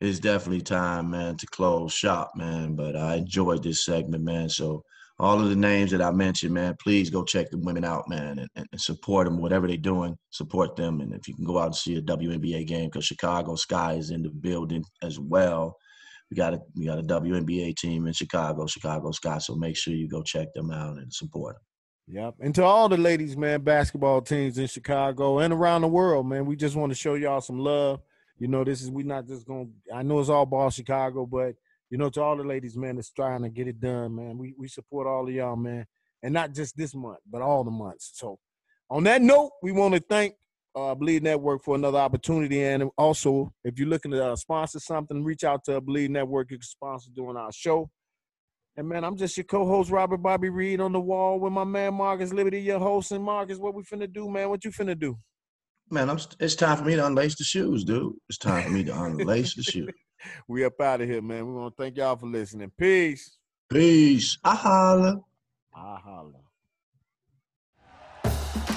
it's 0.00 0.18
definitely 0.18 0.62
time, 0.62 1.10
man, 1.10 1.36
to 1.36 1.46
close 1.46 1.92
shop, 1.92 2.32
man. 2.34 2.74
But 2.74 2.96
I 2.96 3.16
enjoyed 3.16 3.62
this 3.62 3.84
segment, 3.84 4.24
man. 4.24 4.48
So 4.48 4.82
all 5.18 5.40
of 5.40 5.48
the 5.48 5.56
names 5.56 5.90
that 5.92 6.02
I 6.02 6.10
mentioned, 6.10 6.52
man, 6.54 6.76
please 6.82 7.08
go 7.08 7.24
check 7.24 7.50
the 7.50 7.58
women 7.58 7.84
out, 7.84 8.08
man, 8.08 8.38
and, 8.40 8.48
and, 8.56 8.66
and 8.72 8.80
support 8.80 9.26
them, 9.26 9.38
whatever 9.40 9.66
they're 9.66 9.76
doing, 9.76 10.16
support 10.30 10.76
them. 10.76 11.00
And 11.00 11.12
if 11.14 11.28
you 11.28 11.34
can 11.34 11.44
go 11.44 11.58
out 11.58 11.66
and 11.66 11.76
see 11.76 11.96
a 11.96 12.02
WNBA 12.02 12.66
game, 12.66 12.86
because 12.90 13.04
Chicago 13.06 13.54
Sky 13.54 13.92
is 13.94 14.10
in 14.10 14.22
the 14.22 14.30
building 14.30 14.84
as 15.02 15.18
well. 15.20 15.76
We 16.30 16.36
got 16.36 16.54
a 16.54 16.60
we 16.74 16.86
got 16.86 16.98
a 16.98 17.02
WNBA 17.02 17.76
team 17.76 18.06
in 18.06 18.12
Chicago, 18.12 18.66
Chicago 18.66 19.12
Sky. 19.12 19.38
So 19.38 19.54
make 19.54 19.76
sure 19.76 19.94
you 19.94 20.08
go 20.08 20.22
check 20.22 20.52
them 20.54 20.70
out 20.70 20.96
and 20.98 21.12
support 21.12 21.56
them. 21.56 21.62
Yep. 22.08 22.34
And 22.40 22.54
to 22.54 22.64
all 22.64 22.88
the 22.88 22.96
ladies, 22.96 23.36
man, 23.36 23.62
basketball 23.62 24.22
teams 24.22 24.58
in 24.58 24.66
Chicago 24.66 25.40
and 25.40 25.52
around 25.52 25.82
the 25.82 25.88
world, 25.88 26.26
man, 26.26 26.46
we 26.46 26.56
just 26.56 26.76
want 26.76 26.90
to 26.92 26.98
show 26.98 27.14
y'all 27.14 27.40
some 27.40 27.58
love. 27.58 28.00
You 28.38 28.48
know, 28.48 28.64
this 28.64 28.82
is 28.82 28.90
we're 28.90 29.06
not 29.06 29.26
just 29.26 29.46
gonna 29.46 29.66
I 29.92 30.02
know 30.02 30.20
it's 30.20 30.28
all 30.28 30.46
ball 30.46 30.70
Chicago, 30.70 31.26
but 31.26 31.54
you 31.90 31.98
know, 31.98 32.10
to 32.10 32.22
all 32.22 32.36
the 32.36 32.44
ladies, 32.44 32.76
man, 32.76 32.96
that's 32.96 33.10
trying 33.10 33.42
to 33.42 33.48
get 33.48 33.68
it 33.68 33.80
done, 33.80 34.16
man. 34.16 34.38
We 34.38 34.54
we 34.58 34.68
support 34.68 35.06
all 35.06 35.26
of 35.26 35.34
y'all, 35.34 35.56
man. 35.56 35.86
And 36.22 36.34
not 36.34 36.54
just 36.54 36.76
this 36.76 36.94
month, 36.94 37.18
but 37.30 37.42
all 37.42 37.62
the 37.62 37.70
months. 37.70 38.12
So 38.14 38.38
on 38.90 39.04
that 39.04 39.22
note, 39.22 39.52
we 39.62 39.72
want 39.72 39.94
to 39.94 40.00
thank 40.00 40.34
uh, 40.76 40.94
Bleav 40.94 41.22
Network 41.22 41.64
for 41.64 41.74
another 41.74 41.98
opportunity. 41.98 42.62
And 42.62 42.90
also, 42.98 43.52
if 43.64 43.78
you're 43.78 43.88
looking 43.88 44.10
to 44.10 44.32
uh, 44.32 44.36
sponsor 44.36 44.78
something, 44.78 45.24
reach 45.24 45.42
out 45.42 45.64
to 45.64 45.80
Bleav 45.80 46.10
Network. 46.10 46.50
You 46.50 46.58
can 46.58 46.66
sponsor 46.66 47.10
doing 47.16 47.36
our 47.36 47.50
show. 47.50 47.88
And 48.76 48.86
man, 48.86 49.04
I'm 49.04 49.16
just 49.16 49.38
your 49.38 49.44
co-host 49.44 49.90
Robert 49.90 50.18
Bobby 50.18 50.50
Reed 50.50 50.80
on 50.80 50.92
the 50.92 51.00
wall 51.00 51.40
with 51.40 51.52
my 51.52 51.64
man 51.64 51.94
Marcus 51.94 52.32
Liberty, 52.32 52.60
your 52.60 52.78
host. 52.78 53.10
And 53.10 53.24
Marcus, 53.24 53.56
what 53.56 53.74
we 53.74 53.82
finna 53.82 54.12
do, 54.12 54.28
man? 54.28 54.50
What 54.50 54.64
you 54.66 54.70
finna 54.70 54.98
do? 54.98 55.16
Man, 55.90 56.10
I'm, 56.10 56.18
it's 56.40 56.56
time 56.56 56.76
for 56.76 56.84
me 56.84 56.96
to 56.96 57.06
unlace 57.06 57.38
the 57.38 57.44
shoes, 57.44 57.84
dude. 57.84 58.12
It's 58.28 58.38
time 58.38 58.64
for 58.64 58.70
me 58.70 58.84
to 58.84 58.92
unlace 58.92 59.54
the 59.56 59.62
shoes. 59.62 59.90
We 60.48 60.64
up 60.64 60.80
out 60.80 61.02
of 61.02 61.08
here, 61.08 61.20
man. 61.20 61.46
We 61.46 61.52
want 61.52 61.76
to 61.76 61.82
thank 61.82 61.98
y'all 61.98 62.16
for 62.16 62.26
listening. 62.26 62.72
Peace. 62.76 63.38
Peace. 63.70 64.38
I 64.42 64.56
holla. 64.56 65.20
I 65.76 65.98
holla. 66.02 66.45